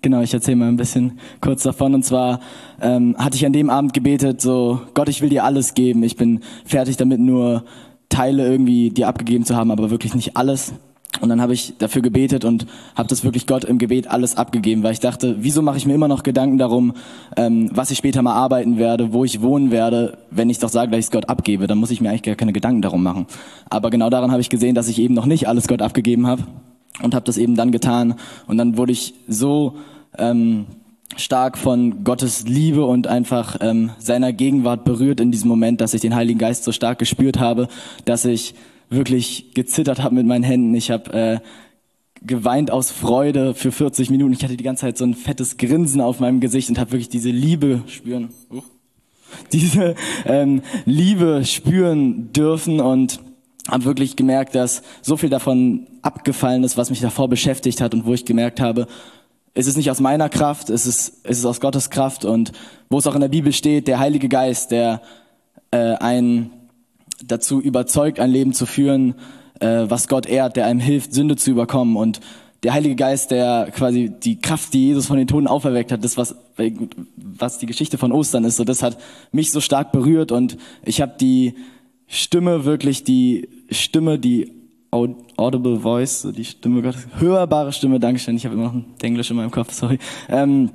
Genau, 0.00 0.20
ich 0.20 0.32
erzähle 0.32 0.56
mal 0.56 0.68
ein 0.68 0.76
bisschen 0.76 1.18
kurz 1.40 1.64
davon. 1.64 1.94
Und 1.94 2.04
zwar 2.04 2.40
ähm, 2.80 3.16
hatte 3.18 3.36
ich 3.36 3.44
an 3.44 3.52
dem 3.52 3.68
Abend 3.68 3.94
gebetet, 3.94 4.40
so 4.40 4.80
Gott, 4.94 5.08
ich 5.08 5.22
will 5.22 5.28
dir 5.28 5.44
alles 5.44 5.74
geben. 5.74 6.02
Ich 6.02 6.16
bin 6.16 6.40
fertig 6.64 6.96
damit, 6.96 7.20
nur 7.20 7.64
Teile 8.08 8.46
irgendwie 8.46 8.90
dir 8.90 9.08
abgegeben 9.08 9.44
zu 9.44 9.56
haben, 9.56 9.70
aber 9.70 9.90
wirklich 9.90 10.14
nicht 10.14 10.36
alles. 10.36 10.72
Und 11.20 11.28
dann 11.28 11.40
habe 11.40 11.54
ich 11.54 11.74
dafür 11.78 12.02
gebetet 12.02 12.44
und 12.44 12.66
habe 12.94 13.08
das 13.08 13.24
wirklich 13.24 13.46
Gott 13.46 13.64
im 13.64 13.78
Gebet 13.78 14.08
alles 14.08 14.36
abgegeben, 14.36 14.82
weil 14.82 14.92
ich 14.92 15.00
dachte, 15.00 15.36
wieso 15.40 15.62
mache 15.62 15.76
ich 15.76 15.86
mir 15.86 15.94
immer 15.94 16.08
noch 16.08 16.22
Gedanken 16.22 16.58
darum, 16.58 16.94
ähm, 17.36 17.70
was 17.72 17.90
ich 17.90 17.98
später 17.98 18.22
mal 18.22 18.34
arbeiten 18.34 18.78
werde, 18.78 19.12
wo 19.12 19.24
ich 19.24 19.42
wohnen 19.42 19.70
werde, 19.70 20.18
wenn 20.30 20.50
ich 20.50 20.58
doch 20.58 20.68
sage, 20.68 20.90
dass 20.90 21.00
ich 21.00 21.06
es 21.06 21.10
Gott 21.10 21.28
abgebe, 21.28 21.66
dann 21.66 21.78
muss 21.78 21.90
ich 21.90 22.00
mir 22.00 22.10
eigentlich 22.10 22.22
gar 22.22 22.34
keine 22.34 22.52
Gedanken 22.52 22.82
darum 22.82 23.02
machen. 23.02 23.26
Aber 23.68 23.90
genau 23.90 24.10
daran 24.10 24.30
habe 24.30 24.40
ich 24.40 24.50
gesehen, 24.50 24.74
dass 24.74 24.88
ich 24.88 24.98
eben 24.98 25.14
noch 25.14 25.26
nicht 25.26 25.48
alles 25.48 25.68
Gott 25.68 25.82
abgegeben 25.82 26.26
habe 26.26 26.44
und 27.02 27.14
habe 27.14 27.24
das 27.24 27.38
eben 27.38 27.54
dann 27.54 27.72
getan. 27.72 28.14
Und 28.46 28.58
dann 28.58 28.76
wurde 28.76 28.92
ich 28.92 29.14
so 29.26 29.76
ähm, 30.18 30.66
stark 31.16 31.58
von 31.58 32.04
Gottes 32.04 32.46
Liebe 32.46 32.84
und 32.84 33.06
einfach 33.06 33.56
ähm, 33.60 33.90
seiner 33.98 34.32
Gegenwart 34.32 34.84
berührt 34.84 35.20
in 35.20 35.30
diesem 35.30 35.48
Moment, 35.48 35.80
dass 35.80 35.94
ich 35.94 36.00
den 36.00 36.14
Heiligen 36.14 36.38
Geist 36.38 36.64
so 36.64 36.72
stark 36.72 36.98
gespürt 36.98 37.38
habe, 37.38 37.68
dass 38.04 38.24
ich 38.24 38.54
wirklich 38.90 39.52
gezittert 39.54 40.02
habe 40.02 40.14
mit 40.14 40.26
meinen 40.26 40.44
Händen. 40.44 40.74
Ich 40.74 40.90
habe 40.90 41.12
äh, 41.12 41.38
geweint 42.22 42.70
aus 42.70 42.90
Freude 42.90 43.54
für 43.54 43.72
40 43.72 44.10
Minuten. 44.10 44.32
Ich 44.32 44.42
hatte 44.42 44.56
die 44.56 44.64
ganze 44.64 44.82
Zeit 44.82 44.98
so 44.98 45.04
ein 45.04 45.14
fettes 45.14 45.56
Grinsen 45.56 46.00
auf 46.00 46.20
meinem 46.20 46.40
Gesicht 46.40 46.68
und 46.68 46.78
habe 46.78 46.92
wirklich 46.92 47.08
diese 47.08 47.30
Liebe 47.30 47.82
spüren, 47.86 48.30
uh, 48.50 48.62
diese 49.52 49.94
ähm, 50.24 50.62
Liebe 50.84 51.44
spüren 51.44 52.32
dürfen 52.32 52.80
und 52.80 53.20
habe 53.68 53.84
wirklich 53.84 54.16
gemerkt, 54.16 54.54
dass 54.54 54.82
so 55.02 55.16
viel 55.16 55.28
davon 55.28 55.86
abgefallen 56.02 56.64
ist, 56.64 56.76
was 56.76 56.90
mich 56.90 57.00
davor 57.00 57.28
beschäftigt 57.28 57.80
hat 57.80 57.94
und 57.94 58.06
wo 58.06 58.14
ich 58.14 58.24
gemerkt 58.24 58.60
habe, 58.60 58.86
es 59.54 59.66
ist 59.66 59.76
nicht 59.76 59.90
aus 59.90 60.00
meiner 60.00 60.28
Kraft, 60.28 60.70
es 60.70 60.86
ist, 60.86 61.20
es 61.24 61.38
ist 61.38 61.44
aus 61.44 61.60
Gottes 61.60 61.90
Kraft 61.90 62.24
und 62.24 62.52
wo 62.88 62.98
es 62.98 63.06
auch 63.06 63.14
in 63.14 63.20
der 63.20 63.28
Bibel 63.28 63.52
steht, 63.52 63.88
der 63.88 63.98
Heilige 63.98 64.28
Geist, 64.28 64.70
der 64.70 65.02
äh, 65.70 65.94
ein 65.94 66.50
dazu 67.24 67.60
überzeugt, 67.60 68.20
ein 68.20 68.30
Leben 68.30 68.52
zu 68.52 68.66
führen, 68.66 69.14
äh, 69.60 69.84
was 69.88 70.08
Gott 70.08 70.26
ehrt, 70.26 70.56
der 70.56 70.66
einem 70.66 70.80
hilft, 70.80 71.12
Sünde 71.12 71.36
zu 71.36 71.50
überkommen. 71.50 71.96
Und 71.96 72.20
der 72.62 72.72
Heilige 72.72 72.96
Geist, 72.96 73.30
der 73.30 73.70
quasi 73.72 74.10
die 74.10 74.40
Kraft, 74.40 74.74
die 74.74 74.88
Jesus 74.88 75.06
von 75.06 75.16
den 75.16 75.28
Toten 75.28 75.46
auferweckt 75.46 75.92
hat, 75.92 76.04
das 76.04 76.16
was 76.16 76.34
was 77.16 77.58
die 77.58 77.66
Geschichte 77.66 77.98
von 77.98 78.10
Ostern 78.10 78.44
ist, 78.44 78.56
so 78.56 78.64
das 78.64 78.82
hat 78.82 78.98
mich 79.30 79.52
so 79.52 79.60
stark 79.60 79.92
berührt. 79.92 80.32
Und 80.32 80.58
ich 80.84 81.00
habe 81.00 81.14
die 81.20 81.54
Stimme 82.08 82.64
wirklich 82.64 83.04
die 83.04 83.48
Stimme, 83.70 84.18
die 84.18 84.52
audible 84.90 85.80
voice, 85.80 86.22
so 86.22 86.32
die 86.32 86.44
Stimme 86.44 86.82
Gottes, 86.82 87.06
hörbare 87.18 87.72
Stimme, 87.72 88.00
Dankeschön, 88.00 88.36
ich 88.36 88.44
habe 88.44 88.54
immer 88.54 88.64
noch 88.64 88.74
ein 88.74 88.86
Englisch 89.02 89.30
in 89.30 89.36
meinem 89.36 89.50
Kopf, 89.50 89.72
sorry, 89.72 89.98
ähm, 90.28 90.70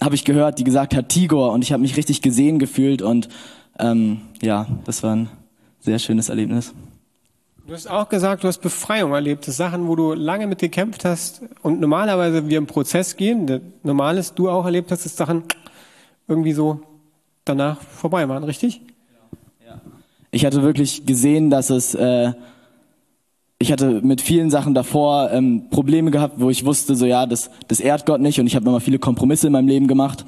habe 0.00 0.14
ich 0.14 0.24
gehört, 0.24 0.58
die 0.58 0.64
gesagt 0.64 0.94
hat 0.94 1.08
Tigor. 1.08 1.52
Und 1.52 1.62
ich 1.62 1.72
habe 1.72 1.80
mich 1.80 1.96
richtig 1.96 2.22
gesehen 2.22 2.58
gefühlt. 2.58 3.02
Und 3.02 3.28
ähm, 3.78 4.18
ja, 4.42 4.66
das 4.84 5.02
war 5.02 5.16
ein 5.16 5.28
sehr 5.80 5.98
schönes 5.98 6.28
Erlebnis. 6.28 6.74
Du 7.66 7.74
hast 7.74 7.90
auch 7.90 8.08
gesagt, 8.08 8.44
du 8.44 8.48
hast 8.48 8.58
Befreiung 8.58 9.12
erlebt. 9.12 9.46
Das 9.46 9.58
Sachen, 9.58 9.88
wo 9.88 9.94
du 9.94 10.14
lange 10.14 10.46
mit 10.46 10.60
gekämpft 10.60 11.04
hast 11.04 11.42
und 11.62 11.80
normalerweise 11.80 12.48
wir 12.48 12.56
im 12.56 12.66
Prozess 12.66 13.16
gehen. 13.16 13.60
Normales 13.82 14.32
du 14.32 14.48
auch 14.48 14.64
erlebt 14.64 14.90
hast, 14.90 15.04
dass 15.04 15.16
Sachen 15.16 15.44
irgendwie 16.26 16.52
so 16.52 16.80
danach 17.44 17.80
vorbei 17.82 18.26
waren, 18.28 18.44
richtig? 18.44 18.80
Ja. 19.66 19.80
Ich 20.30 20.46
hatte 20.46 20.62
wirklich 20.62 21.04
gesehen, 21.04 21.50
dass 21.50 21.68
es, 21.68 21.94
äh, 21.94 22.32
ich 23.58 23.70
hatte 23.70 24.00
mit 24.02 24.22
vielen 24.22 24.48
Sachen 24.48 24.72
davor 24.72 25.30
ähm, 25.30 25.68
Probleme 25.68 26.10
gehabt, 26.10 26.40
wo 26.40 26.48
ich 26.48 26.64
wusste, 26.64 26.94
so 26.94 27.04
ja, 27.04 27.26
das, 27.26 27.50
das 27.68 27.80
ehrt 27.80 28.06
Gott 28.06 28.22
nicht 28.22 28.40
und 28.40 28.46
ich 28.46 28.56
habe 28.56 28.66
immer 28.66 28.80
viele 28.80 28.98
Kompromisse 28.98 29.48
in 29.48 29.52
meinem 29.52 29.68
Leben 29.68 29.88
gemacht 29.88 30.24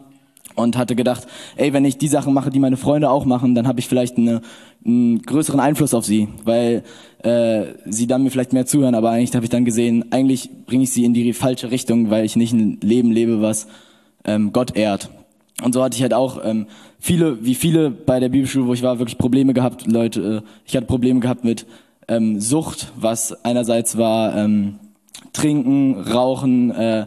und 0.54 0.76
hatte 0.76 0.96
gedacht, 0.96 1.26
ey, 1.56 1.72
wenn 1.72 1.84
ich 1.84 1.98
die 1.98 2.08
Sachen 2.08 2.34
mache, 2.34 2.50
die 2.50 2.58
meine 2.58 2.76
Freunde 2.76 3.10
auch 3.10 3.24
machen, 3.24 3.54
dann 3.54 3.66
habe 3.66 3.80
ich 3.80 3.88
vielleicht 3.88 4.18
eine, 4.18 4.40
einen 4.84 5.22
größeren 5.22 5.60
Einfluss 5.60 5.94
auf 5.94 6.04
sie, 6.04 6.28
weil 6.44 6.82
äh, 7.22 7.66
sie 7.86 8.06
dann 8.06 8.22
mir 8.22 8.30
vielleicht 8.30 8.52
mehr 8.52 8.66
zuhören. 8.66 8.94
Aber 8.94 9.10
eigentlich 9.10 9.34
habe 9.34 9.44
ich 9.44 9.50
dann 9.50 9.64
gesehen, 9.64 10.12
eigentlich 10.12 10.50
bringe 10.66 10.84
ich 10.84 10.92
sie 10.92 11.04
in 11.04 11.14
die 11.14 11.32
falsche 11.32 11.70
Richtung, 11.70 12.10
weil 12.10 12.24
ich 12.24 12.36
nicht 12.36 12.52
ein 12.52 12.78
Leben 12.82 13.12
lebe, 13.12 13.40
was 13.40 13.66
ähm, 14.24 14.52
Gott 14.52 14.76
ehrt. 14.76 15.10
Und 15.62 15.74
so 15.74 15.82
hatte 15.82 15.96
ich 15.96 16.02
halt 16.02 16.14
auch 16.14 16.40
ähm, 16.44 16.66
viele, 16.98 17.44
wie 17.44 17.54
viele 17.54 17.90
bei 17.90 18.18
der 18.20 18.30
Bibelschule, 18.30 18.66
wo 18.66 18.72
ich 18.72 18.82
war, 18.82 18.98
wirklich 18.98 19.18
Probleme 19.18 19.54
gehabt. 19.54 19.86
Leute, 19.86 20.42
äh, 20.44 20.48
ich 20.66 20.76
hatte 20.76 20.86
Probleme 20.86 21.20
gehabt 21.20 21.44
mit 21.44 21.66
ähm, 22.08 22.40
Sucht, 22.40 22.92
was 22.96 23.44
einerseits 23.44 23.98
war 23.98 24.36
ähm, 24.36 24.78
Trinken, 25.32 26.00
Rauchen, 26.00 26.70
äh, 26.70 27.06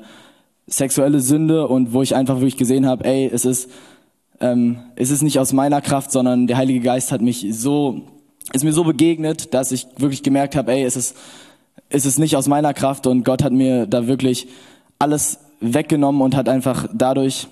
sexuelle 0.68 1.20
Sünde 1.20 1.68
und 1.68 1.94
wo 1.94 2.02
ich 2.02 2.16
einfach 2.16 2.36
wirklich 2.36 2.58
gesehen 2.58 2.86
habe, 2.86 3.06
ey, 3.06 3.30
es 3.32 3.46
ist, 3.46 3.70
ähm, 4.40 4.80
es 4.96 5.10
ist 5.10 5.22
nicht 5.22 5.40
aus 5.40 5.54
meiner 5.54 5.82
Kraft, 5.82 6.12
sondern 6.12 6.48
der 6.48 6.58
Heilige 6.58 6.80
Geist 6.80 7.12
hat 7.12 7.22
mich 7.22 7.46
so, 7.52 8.02
ist 8.54 8.64
mir 8.64 8.74
so 8.74 8.84
begegnet, 8.84 9.54
dass 9.54 9.72
ich 9.72 9.88
wirklich 9.98 10.24
gemerkt 10.24 10.56
habe, 10.56 10.72
ey, 10.72 10.84
es 10.84 10.96
ist, 10.96 11.16
es 11.90 12.06
ist 12.06 12.20
nicht 12.20 12.36
aus 12.36 12.48
meiner 12.48 12.74
Kraft 12.74 13.08
und 13.08 13.24
Gott 13.24 13.44
hat 13.44 13.54
mir 13.54 13.86
da 13.88 14.08
wirklich 14.08 14.48
alles 15.00 15.40
weggenommen 15.60 16.22
und 16.22 16.36
hat 16.36 16.50
einfach 16.50 16.88
dadurch 16.94 17.48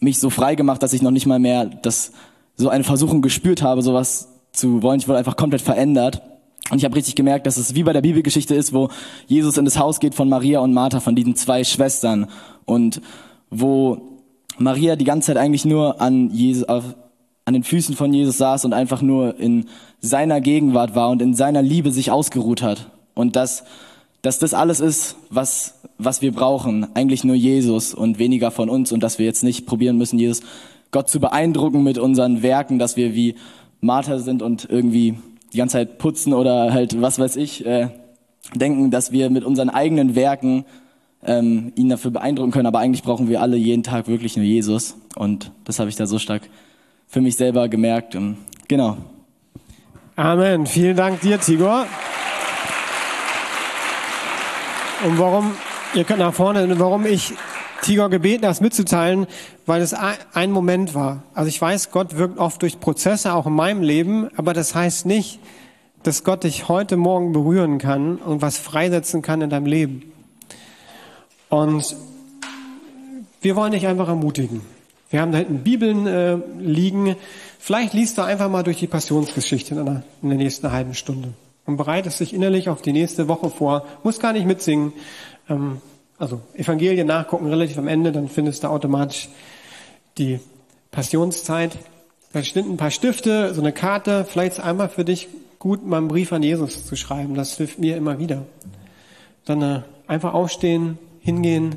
mich 0.00 0.18
so 0.18 0.30
frei 0.30 0.54
gemacht, 0.54 0.82
dass 0.82 0.92
ich 0.92 1.02
noch 1.02 1.10
nicht 1.10 1.26
mal 1.26 1.38
mehr 1.38 1.66
das, 1.66 2.12
so 2.56 2.68
eine 2.68 2.84
Versuchung 2.84 3.22
gespürt 3.22 3.62
habe, 3.62 3.82
sowas 3.82 4.28
zu 4.52 4.82
wollen. 4.82 5.00
Ich 5.00 5.08
wurde 5.08 5.18
einfach 5.18 5.36
komplett 5.36 5.62
verändert. 5.62 6.22
Und 6.70 6.78
ich 6.78 6.84
habe 6.84 6.96
richtig 6.96 7.16
gemerkt, 7.16 7.46
dass 7.46 7.56
es 7.56 7.74
wie 7.74 7.82
bei 7.82 7.92
der 7.92 8.00
Bibelgeschichte 8.00 8.54
ist, 8.54 8.72
wo 8.72 8.88
Jesus 9.26 9.56
in 9.58 9.64
das 9.64 9.78
Haus 9.78 10.00
geht 10.00 10.14
von 10.14 10.28
Maria 10.28 10.60
und 10.60 10.72
Martha, 10.72 11.00
von 11.00 11.16
diesen 11.16 11.34
zwei 11.34 11.64
Schwestern. 11.64 12.28
Und 12.64 13.00
wo 13.50 14.20
Maria 14.58 14.96
die 14.96 15.04
ganze 15.04 15.28
Zeit 15.28 15.36
eigentlich 15.36 15.64
nur 15.64 16.00
an, 16.00 16.30
Jesus, 16.30 16.64
an 16.64 17.54
den 17.54 17.64
Füßen 17.64 17.96
von 17.96 18.14
Jesus 18.14 18.38
saß 18.38 18.64
und 18.64 18.72
einfach 18.72 19.02
nur 19.02 19.38
in 19.38 19.66
seiner 20.00 20.40
Gegenwart 20.40 20.94
war 20.94 21.10
und 21.10 21.20
in 21.20 21.34
seiner 21.34 21.62
Liebe 21.62 21.90
sich 21.90 22.10
ausgeruht 22.10 22.62
hat. 22.62 22.90
Und 23.14 23.34
dass, 23.34 23.64
dass 24.22 24.38
das 24.38 24.54
alles 24.54 24.78
ist, 24.78 25.16
was, 25.28 25.80
was 25.98 26.22
wir 26.22 26.32
brauchen. 26.32 26.86
Eigentlich 26.94 27.24
nur 27.24 27.36
Jesus 27.36 27.94
und 27.94 28.18
weniger 28.18 28.52
von 28.52 28.70
uns. 28.70 28.92
Und 28.92 29.02
dass 29.02 29.18
wir 29.18 29.26
jetzt 29.26 29.42
nicht 29.42 29.66
probieren 29.66 29.98
müssen, 29.98 30.18
Jesus 30.18 30.42
Gott 30.92 31.08
zu 31.08 31.20
beeindrucken 31.20 31.82
mit 31.82 31.98
unseren 31.98 32.42
Werken, 32.42 32.78
dass 32.78 32.96
wir 32.96 33.14
wie 33.14 33.36
Martha 33.80 34.18
sind 34.18 34.42
und 34.42 34.68
irgendwie 34.68 35.14
die 35.52 35.58
ganze 35.58 35.74
Zeit 35.74 35.98
putzen 35.98 36.32
oder 36.32 36.72
halt 36.72 37.00
was 37.00 37.18
weiß 37.18 37.36
ich, 37.36 37.64
äh, 37.66 37.88
denken, 38.54 38.90
dass 38.90 39.12
wir 39.12 39.30
mit 39.30 39.44
unseren 39.44 39.70
eigenen 39.70 40.14
Werken 40.14 40.64
ähm, 41.24 41.72
ihn 41.76 41.88
dafür 41.88 42.10
beeindrucken 42.10 42.50
können. 42.50 42.66
Aber 42.66 42.78
eigentlich 42.78 43.02
brauchen 43.02 43.28
wir 43.28 43.40
alle 43.40 43.56
jeden 43.56 43.82
Tag 43.82 44.08
wirklich 44.08 44.36
nur 44.36 44.46
Jesus. 44.46 44.96
Und 45.16 45.52
das 45.64 45.78
habe 45.78 45.90
ich 45.90 45.96
da 45.96 46.06
so 46.06 46.18
stark 46.18 46.42
für 47.06 47.20
mich 47.20 47.36
selber 47.36 47.68
gemerkt. 47.68 48.14
Und 48.14 48.38
genau. 48.68 48.96
Amen. 50.16 50.66
Vielen 50.66 50.96
Dank 50.96 51.20
dir, 51.20 51.38
Tigor. 51.40 51.86
Und 55.04 55.18
warum, 55.18 55.52
ihr 55.94 56.04
könnt 56.04 56.18
nach 56.18 56.34
vorne, 56.34 56.78
warum 56.78 57.06
ich 57.06 57.32
Tigor 57.82 58.10
gebeten, 58.10 58.42
das 58.42 58.60
mitzuteilen, 58.60 59.26
weil 59.66 59.82
es 59.82 59.94
ein 59.94 60.52
Moment 60.52 60.94
war. 60.94 61.22
Also 61.34 61.48
ich 61.48 61.60
weiß, 61.60 61.90
Gott 61.90 62.16
wirkt 62.16 62.38
oft 62.38 62.62
durch 62.62 62.80
Prozesse, 62.80 63.34
auch 63.34 63.46
in 63.46 63.54
meinem 63.54 63.82
Leben, 63.82 64.28
aber 64.36 64.52
das 64.52 64.74
heißt 64.74 65.06
nicht, 65.06 65.38
dass 66.02 66.24
Gott 66.24 66.44
dich 66.44 66.68
heute 66.68 66.96
Morgen 66.96 67.32
berühren 67.32 67.78
kann 67.78 68.16
und 68.16 68.42
was 68.42 68.58
freisetzen 68.58 69.22
kann 69.22 69.42
in 69.42 69.50
deinem 69.50 69.66
Leben. 69.66 70.12
Und 71.48 71.96
wir 73.40 73.56
wollen 73.56 73.72
dich 73.72 73.86
einfach 73.86 74.08
ermutigen. 74.08 74.62
Wir 75.10 75.20
haben 75.20 75.32
da 75.32 75.38
hinten 75.38 75.58
Bibeln 75.58 76.06
äh, 76.06 76.38
liegen. 76.58 77.16
Vielleicht 77.58 77.94
liest 77.94 78.16
du 78.16 78.22
einfach 78.22 78.48
mal 78.48 78.62
durch 78.62 78.78
die 78.78 78.86
Passionsgeschichte 78.86 79.74
in 79.74 79.84
der, 79.84 80.02
in 80.22 80.28
der 80.28 80.38
nächsten 80.38 80.70
halben 80.70 80.94
Stunde 80.94 81.34
und 81.66 81.76
bereitest 81.76 82.20
dich 82.20 82.32
innerlich 82.32 82.68
auf 82.68 82.80
die 82.80 82.92
nächste 82.92 83.26
Woche 83.26 83.50
vor. 83.50 83.84
Muss 84.04 84.20
gar 84.20 84.32
nicht 84.32 84.46
mitsingen. 84.46 84.92
Ähm, 85.48 85.80
also 86.20 86.40
Evangelien 86.54 87.06
nachgucken, 87.06 87.46
relativ 87.48 87.78
am 87.78 87.88
Ende, 87.88 88.12
dann 88.12 88.28
findest 88.28 88.62
du 88.62 88.68
automatisch 88.68 89.30
die 90.18 90.38
Passionszeit. 90.90 91.78
Da 92.32 92.44
stehen 92.44 92.70
ein 92.70 92.76
paar 92.76 92.90
Stifte, 92.90 93.54
so 93.54 93.60
eine 93.60 93.72
Karte. 93.72 94.24
Vielleicht 94.24 94.58
ist 94.58 94.60
einmal 94.60 94.90
für 94.90 95.04
dich 95.04 95.28
gut, 95.58 95.84
mal 95.84 95.96
einen 95.96 96.08
Brief 96.08 96.32
an 96.32 96.42
Jesus 96.42 96.86
zu 96.86 96.94
schreiben. 96.94 97.34
Das 97.34 97.56
hilft 97.56 97.78
mir 97.78 97.96
immer 97.96 98.18
wieder. 98.18 98.44
Dann 99.46 99.62
äh, 99.62 99.80
einfach 100.06 100.34
aufstehen, 100.34 100.98
hingehen. 101.20 101.76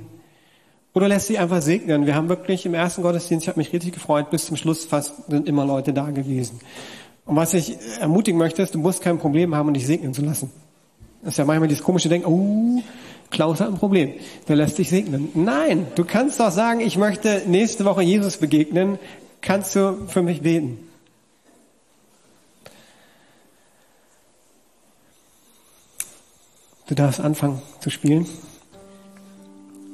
Oder 0.94 1.08
lässt 1.08 1.28
sich 1.28 1.40
einfach 1.40 1.62
segnen. 1.62 2.06
Wir 2.06 2.14
haben 2.14 2.28
wirklich 2.28 2.66
im 2.66 2.74
ersten 2.74 3.02
Gottesdienst, 3.02 3.46
ich 3.46 3.48
habe 3.48 3.60
mich 3.60 3.72
richtig 3.72 3.94
gefreut, 3.94 4.30
bis 4.30 4.46
zum 4.46 4.58
Schluss 4.58 4.86
fast 4.86 5.14
sind 5.30 5.48
immer 5.48 5.66
Leute 5.66 5.94
da 5.94 6.12
gewesen. 6.12 6.60
Und 7.26 7.38
was 7.38 7.54
ich 7.54 7.78
ermutigen 8.02 8.38
möchte, 8.38 8.62
ist, 8.62 8.76
du 8.76 8.80
musst 8.80 9.02
kein 9.02 9.18
Problem 9.18 9.56
haben, 9.56 9.74
dich 9.74 9.88
segnen 9.88 10.14
zu 10.14 10.22
lassen. 10.22 10.52
Das 11.22 11.34
ist 11.34 11.38
ja 11.38 11.46
manchmal 11.46 11.70
dieses 11.70 11.84
komische 11.84 12.10
Denken, 12.10 12.28
oh, 12.28 12.84
Klaus 13.34 13.60
hat 13.60 13.68
ein 13.68 13.78
Problem. 13.78 14.14
Der 14.48 14.56
lässt 14.56 14.78
sich 14.78 14.90
segnen. 14.90 15.30
Nein, 15.34 15.88
du 15.96 16.06
kannst 16.06 16.40
doch 16.40 16.52
sagen, 16.52 16.80
ich 16.80 16.98
möchte 16.98 17.42
nächste 17.48 17.84
Woche 17.84 18.04
Jesus 18.04 18.38
begegnen. 18.38 19.00
Kannst 19.42 19.76
du 19.76 20.08
für 20.08 20.22
mich 20.22 20.42
beten? 20.42 20.78
Du 26.88 26.96
darfst 26.96 27.20
anfangen 27.20 27.62
zu 27.80 27.90
spielen. 27.90 28.28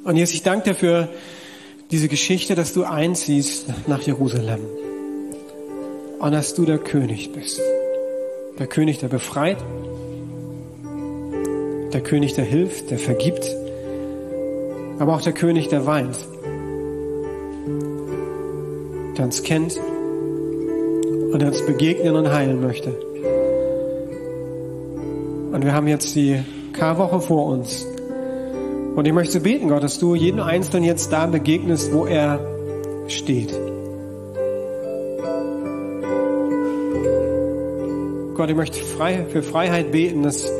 Und 0.04 0.16
Jesus, 0.16 0.34
ich 0.34 0.42
danke 0.42 0.70
dir 0.70 0.74
für 0.74 1.08
diese 1.90 2.08
Geschichte, 2.08 2.54
dass 2.54 2.74
du 2.74 2.84
einziehst 2.84 3.66
nach 3.86 4.02
Jerusalem. 4.02 4.60
Und 6.18 6.32
dass 6.32 6.54
du 6.54 6.66
der 6.66 6.78
König 6.78 7.32
bist. 7.32 7.58
Der 8.58 8.66
König, 8.66 8.98
der 8.98 9.08
befreit, 9.08 9.56
der 11.92 12.00
König, 12.00 12.34
der 12.34 12.44
hilft, 12.44 12.90
der 12.90 12.98
vergibt, 12.98 13.56
aber 14.98 15.14
auch 15.14 15.22
der 15.22 15.32
König, 15.32 15.68
der 15.68 15.86
weint, 15.86 16.16
der 19.16 19.24
uns 19.24 19.42
kennt 19.42 19.80
und 21.32 21.42
uns 21.42 21.64
begegnen 21.66 22.16
und 22.16 22.32
heilen 22.32 22.60
möchte. 22.60 22.90
Und 25.52 25.64
wir 25.64 25.72
haben 25.74 25.88
jetzt 25.88 26.14
die 26.14 26.40
Karwoche 26.72 27.20
vor 27.20 27.46
uns. 27.46 27.86
Und 28.94 29.06
ich 29.06 29.12
möchte 29.12 29.40
beten, 29.40 29.68
Gott, 29.68 29.82
dass 29.82 29.98
du 29.98 30.14
jeden 30.14 30.40
Einzelnen 30.40 30.84
jetzt 30.84 31.12
da 31.12 31.26
begegnest, 31.26 31.92
wo 31.92 32.06
er 32.06 32.38
steht. 33.08 33.52
Gott, 38.34 38.48
ich 38.48 38.56
möchte 38.56 38.78
frei, 38.78 39.26
für 39.28 39.42
Freiheit 39.42 39.92
beten, 39.92 40.22
dass 40.22 40.50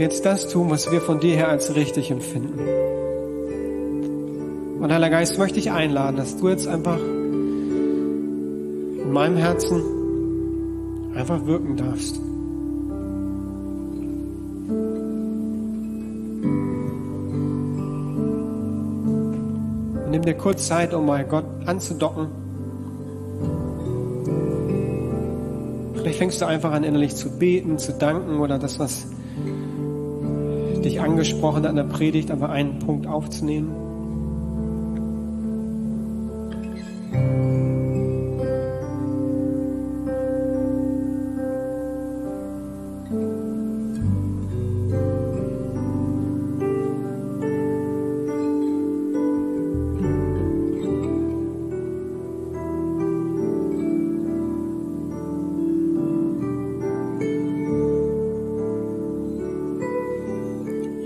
jetzt 0.00 0.24
das 0.24 0.48
tun, 0.48 0.70
was 0.70 0.90
wir 0.90 1.00
von 1.00 1.20
dir 1.20 1.36
her 1.36 1.48
als 1.48 1.74
richtig 1.74 2.10
empfinden. 2.10 2.58
Und 4.80 4.90
Heiliger 4.90 5.10
Geist, 5.10 5.38
möchte 5.38 5.58
ich 5.58 5.70
einladen, 5.70 6.16
dass 6.16 6.38
du 6.38 6.48
jetzt 6.48 6.66
einfach 6.66 6.98
in 6.98 9.12
meinem 9.12 9.36
Herzen 9.36 9.82
einfach 11.14 11.44
wirken 11.44 11.76
darfst. 11.76 12.18
Nimm 20.10 20.22
dir 20.22 20.34
kurz 20.34 20.66
Zeit, 20.66 20.94
um 20.94 21.06
mal 21.06 21.24
Gott 21.24 21.44
anzudocken. 21.66 22.28
Vielleicht 25.94 26.18
fängst 26.18 26.40
du 26.40 26.46
einfach 26.46 26.72
an, 26.72 26.84
innerlich 26.84 27.14
zu 27.14 27.38
beten, 27.38 27.78
zu 27.78 27.92
danken 27.92 28.40
oder 28.40 28.58
das, 28.58 28.78
was 28.78 29.06
dich 30.84 31.00
angesprochen 31.00 31.62
hat 31.62 31.70
in 31.70 31.76
der 31.76 31.84
Predigt, 31.84 32.30
aber 32.30 32.50
einen 32.50 32.78
Punkt 32.78 33.06
aufzunehmen. 33.06 33.89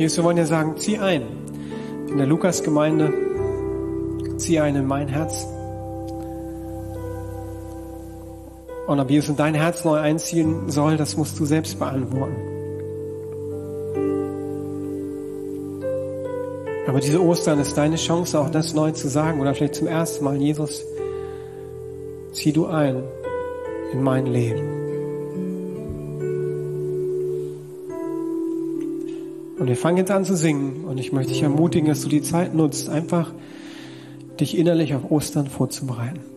Jesus, 0.05 0.19
wir 0.19 0.25
wollen 0.25 0.37
dir 0.37 0.45
sagen, 0.45 0.75
zieh 0.77 0.99
ein 0.99 1.23
in 2.11 2.19
der 2.19 2.27
Lukas-Gemeinde, 2.27 3.11
zieh 4.37 4.61
ein 4.61 4.77
in 4.77 4.87
mein 4.87 5.09
Herz. 5.09 5.47
Und 8.87 9.01
ob 9.01 9.09
Jesus 9.09 9.31
in 9.31 9.37
dein 9.37 9.55
Herz 9.55 9.83
neu 9.83 9.99
einziehen 9.99 10.69
soll, 10.69 10.99
das 10.99 11.17
musst 11.17 11.41
du 11.41 11.47
selbst 11.47 11.79
beantworten. 11.79 12.37
Aber 16.87 17.01
diese 17.01 17.23
Ostern 17.23 17.59
ist 17.61 17.75
deine 17.79 17.97
Chance, 17.97 18.39
auch 18.39 18.51
das 18.51 18.75
neu 18.75 18.91
zu 18.91 19.09
sagen 19.09 19.41
oder 19.41 19.55
vielleicht 19.55 19.77
zum 19.77 19.87
ersten 19.87 20.23
Mal, 20.23 20.37
Jesus, 20.37 20.85
zieh 22.33 22.53
du 22.53 22.67
ein 22.67 23.03
in 23.95 24.03
mein 24.03 24.27
Leben. 24.27 24.74
Und 29.65 29.69
wir 29.69 29.79
fangen 29.79 29.97
jetzt 29.97 30.11
an 30.11 30.27
zu 30.27 30.37
singen. 30.37 30.85
Und 30.85 30.99
ich 30.99 31.11
möchte 31.11 31.33
dich 31.33 31.43
ermutigen, 31.43 31.89
dass 31.89 32.03
du 32.03 32.09
die 32.11 32.21
Zeit 32.21 32.55
nutzt, 32.55 32.91
einfach 32.91 33.33
dich 34.39 34.59
innerlich 34.59 34.95
auf 34.95 35.11
Ostern 35.11 35.47
vorzubereiten. 35.47 36.34